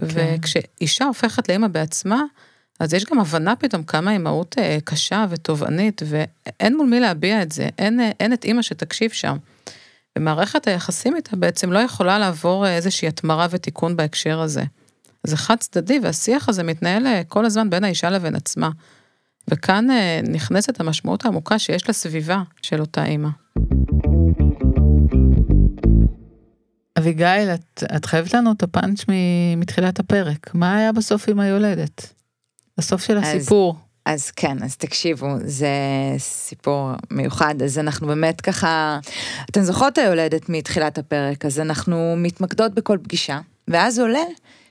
כן. 0.00 0.06
וכשאישה 0.06 1.04
הופכת 1.04 1.48
לאימא 1.48 1.68
בעצמה, 1.68 2.22
אז 2.80 2.94
יש 2.94 3.04
גם 3.04 3.20
הבנה 3.20 3.56
פתאום 3.56 3.82
כמה 3.82 4.12
אימהות 4.12 4.56
אה, 4.58 4.78
קשה 4.84 5.26
ותובענית, 5.30 6.02
ואין 6.06 6.76
מול 6.76 6.86
מי 6.86 7.00
להביע 7.00 7.42
את 7.42 7.52
זה, 7.52 7.68
אין, 7.78 8.00
אה, 8.00 8.10
אין 8.20 8.32
את 8.32 8.44
אימא 8.44 8.62
שתקשיב 8.62 9.10
שם. 9.10 9.36
ומערכת 10.18 10.66
היחסים 10.66 11.16
איתה 11.16 11.36
בעצם 11.36 11.72
לא 11.72 11.78
יכולה 11.78 12.18
לעבור 12.18 12.66
אה, 12.66 12.76
איזושהי 12.76 13.08
התמרה 13.08 13.46
ותיקון 13.50 13.96
בהקשר 13.96 14.40
הזה. 14.40 14.62
זה 15.26 15.36
חד 15.36 15.56
צדדי, 15.56 15.98
והשיח 16.02 16.48
הזה 16.48 16.62
מתנהל 16.62 17.06
כל 17.28 17.44
הזמן 17.44 17.70
בין 17.70 17.84
האישה 17.84 18.10
לבין 18.10 18.34
עצמה. 18.34 18.70
וכאן 19.48 19.86
נכנסת 20.32 20.80
המשמעות 20.80 21.24
העמוקה 21.24 21.58
שיש 21.58 21.90
לסביבה 21.90 22.42
של 22.62 22.80
אותה 22.80 23.04
אימא. 23.04 23.28
אביגיל, 26.98 27.48
את, 27.54 27.84
את 27.96 28.04
חייבת 28.04 28.34
לנו 28.34 28.52
את 28.52 28.62
הפאנץ' 28.62 29.04
מתחילת 29.56 29.98
הפרק. 29.98 30.54
מה 30.54 30.76
היה 30.76 30.92
בסוף 30.92 31.28
עם 31.28 31.40
היולדת? 31.40 32.19
הסוף 32.80 33.02
של 33.02 33.18
אז- 33.18 33.24
הסיפור. 33.24 33.76
אז 34.06 34.30
כן, 34.30 34.62
אז 34.62 34.76
תקשיבו, 34.76 35.26
זה 35.44 35.68
סיפור 36.18 36.90
מיוחד, 37.10 37.62
אז 37.64 37.78
אנחנו 37.78 38.06
באמת 38.06 38.40
ככה, 38.40 38.98
אתן 39.50 39.62
זוכרות 39.62 39.98
היולדת 39.98 40.48
מתחילת 40.48 40.98
הפרק, 40.98 41.44
אז 41.44 41.60
אנחנו 41.60 42.14
מתמקדות 42.16 42.74
בכל 42.74 42.98
פגישה, 43.02 43.40
ואז 43.68 43.98
עולה 43.98 44.22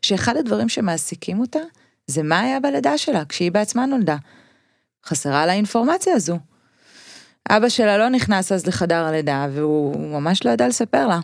שאחד 0.02 0.38
הדברים 0.38 0.70
שמעסיקים 0.70 1.40
אותה, 1.40 1.60
זה 2.08 2.24
מה 2.24 2.40
היה 2.40 2.60
בלידה 2.60 2.98
שלה, 2.98 3.26
כשהיא 3.26 3.52
בעצמה 3.52 3.86
נולדה. 3.86 4.18
חסרה 5.06 5.46
לה 5.46 5.52
האינפורמציה 5.52 6.14
הזו. 6.14 6.40
אבא 7.50 7.70
שלה 7.70 7.98
לא 7.98 8.10
נכנס 8.10 8.52
אז 8.52 8.66
לחדר 8.68 9.06
הלידה, 9.06 9.48
והוא 9.54 10.12
ממש 10.20 10.46
לא 10.46 10.52
ידע 10.52 10.68
לספר 10.68 11.08
לה. 11.08 11.20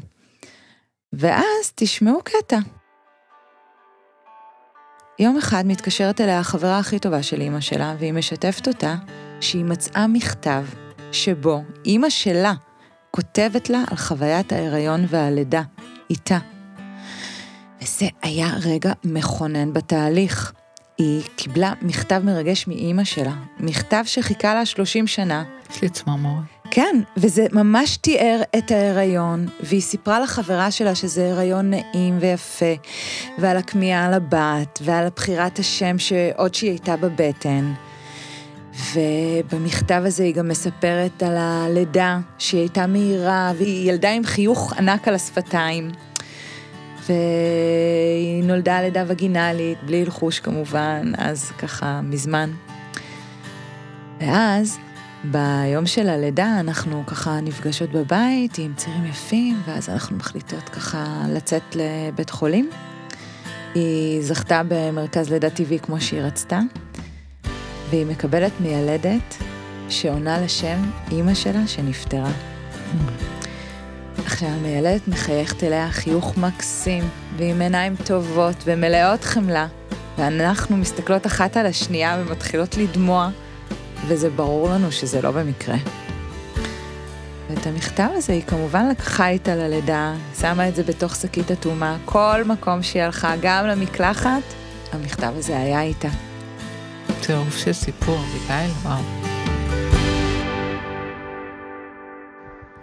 ואז 1.14 1.72
תשמעו 1.76 2.20
קטע. 2.24 2.58
יום 5.20 5.38
אחד 5.38 5.64
מתקשרת 5.68 6.22
אליה 6.22 6.40
החברה 6.40 6.80
הכי 6.80 7.00
טובה 7.00 7.24
של 7.24 7.42
אימא 7.42 7.62
שלה, 7.62 7.96
והיא 8.00 8.14
משתפת 8.14 8.68
אותה 8.68 8.96
שהיא 9.42 9.66
מצאה 9.66 10.08
מכתב 10.08 10.64
שבו 11.12 11.64
אימא 11.86 12.10
שלה 12.10 12.54
כותבת 13.12 13.70
לה 13.70 13.84
על 13.92 13.98
חוויית 13.98 14.54
ההיריון 14.54 15.06
והלידה, 15.10 15.62
איתה. 16.10 16.38
וזה 17.82 18.06
היה 18.22 18.48
רגע 18.66 18.94
מכונן 19.04 19.74
בתהליך. 19.74 20.54
היא 20.98 21.24
קיבלה 21.36 21.74
מכתב 21.82 22.22
מרגש 22.24 22.68
מאימא 22.68 23.04
שלה, 23.04 23.34
מכתב 23.60 24.04
שחיכה 24.06 24.54
לה 24.54 24.66
30 24.66 25.08
שנה, 25.08 25.44
יש 25.72 25.82
לי 25.82 25.90
צמרמורת. 25.90 26.55
כן, 26.76 27.02
וזה 27.18 27.46
ממש 27.52 27.98
תיאר 27.98 28.42
את 28.58 28.72
ההיריון, 28.72 29.48
והיא 29.60 29.82
סיפרה 29.82 30.20
לחברה 30.20 30.72
שלה 30.72 30.96
שזה 30.96 31.32
הריון 31.32 31.70
נעים 31.70 32.18
ויפה, 32.20 32.74
ועל 33.38 33.58
הכמיהה 33.58 34.10
לבת, 34.10 34.80
ועל 34.82 35.08
בחירת 35.16 35.60
השם 35.60 36.00
שעוד 36.00 36.54
שהיא 36.54 36.70
הייתה 36.70 36.98
בבטן. 36.98 37.74
ובמכתב 38.94 40.02
הזה 40.06 40.24
היא 40.24 40.36
גם 40.36 40.48
מספרת 40.48 41.24
על 41.24 41.38
הלידה, 41.38 42.20
שהיא 42.38 42.60
הייתה 42.60 42.88
מהירה, 42.88 43.52
והיא 43.58 43.92
ילדה 43.92 44.12
עם 44.12 44.24
חיוך 44.24 44.74
ענק 44.74 45.08
על 45.08 45.16
השפתיים. 45.16 45.92
והיא 47.08 48.44
נולדה 48.44 48.82
לידה 48.82 49.04
וגינלית, 49.08 49.78
בלי 49.84 50.02
הלחוש 50.02 50.40
כמובן, 50.40 51.12
אז 51.18 51.52
ככה 51.52 52.02
מזמן. 52.02 52.52
ואז 54.20 54.78
ביום 55.32 55.86
של 55.86 56.10
הלידה 56.10 56.60
אנחנו 56.60 57.04
ככה 57.08 57.40
נפגשות 57.42 57.92
בבית 57.92 58.58
עם 58.58 58.74
צירים 58.76 59.06
יפים, 59.06 59.62
ואז 59.68 59.90
אנחנו 59.90 60.18
מחליטות 60.18 60.70
ככה 60.70 61.24
לצאת 61.30 61.76
לבית 61.76 62.30
חולים. 62.30 62.70
היא 63.76 64.24
זכתה 64.24 64.62
במרכז 64.68 65.30
לידה 65.30 65.50
טבעי 65.50 65.80
כמו 65.80 66.02
שהיא 66.02 66.22
רצתה, 66.22 66.60
והיא 67.90 68.06
מקבלת 68.06 68.52
מיילדת 68.60 69.38
שעונה 69.90 70.42
לשם 70.42 70.92
אימא 71.12 71.34
שלה 71.34 71.68
שנפטרה. 71.68 72.32
שהמיילדת 74.38 75.08
מחייכת 75.08 75.64
אליה 75.64 75.92
חיוך 75.92 76.38
מקסים, 76.38 77.04
ועם 77.38 77.62
עיניים 77.62 77.96
טובות 78.06 78.56
ומלאות 78.66 79.24
חמלה, 79.24 79.68
ואנחנו 80.18 80.78
מסתכלות 80.78 81.26
אחת 81.26 81.58
על 81.58 81.66
השנייה 81.66 82.18
ומתחילות 82.20 82.78
לדמוע, 82.78 83.30
וזה 84.08 84.30
ברור 84.30 84.70
לנו 84.70 84.92
שזה 84.92 85.22
לא 85.22 85.32
במקרה. 85.32 85.76
ואת 87.50 87.68
המכתב 87.68 88.10
הזה 88.14 88.34
היא 88.34 88.44
כמובן 88.44 88.90
לקחה 88.90 89.30
איתה 89.30 89.56
ללידה, 89.56 90.14
שמה 90.40 90.70
את 90.70 90.76
זה 90.76 90.84
בתוך 90.84 91.16
שקית 91.16 91.52
אטומה, 91.52 91.98
כל 92.06 92.44
מקום 92.46 92.84
שהיא 92.84 93.04
הלכה, 93.04 93.34
גם 93.42 93.68
למקלחת, 93.68 94.42
המכתב 94.92 95.34
הזה 95.36 95.58
היה 95.58 95.82
איתה. 95.82 96.10
טירוף 97.22 97.58
של 97.58 97.74
סיפור, 97.74 98.18
אביגיל, 98.18 98.72
וואו. 98.84 99.02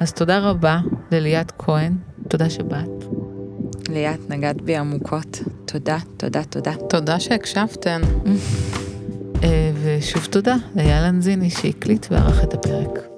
אז 0.01 0.13
תודה 0.13 0.39
רבה 0.39 0.79
לליאת 1.11 1.53
כהן, 1.59 1.93
תודה 2.29 2.51
שבאת. 2.51 3.05
ליאת, 3.89 4.31
נגעת 4.31 4.63
בי 4.63 4.77
עמוקות. 4.77 5.41
תודה, 5.65 5.99
תודה, 6.17 6.45
תודה. 6.45 6.73
תודה 6.89 7.21
שהקשבתן. 7.21 8.01
אה, 9.43 9.71
ושוב 9.83 10.25
תודה 10.25 10.55
לאייל 10.77 11.05
אנזיני 11.05 11.51
שהקליט 11.51 12.07
וערך 12.11 12.45
את 12.45 12.55
הפרק. 12.55 13.12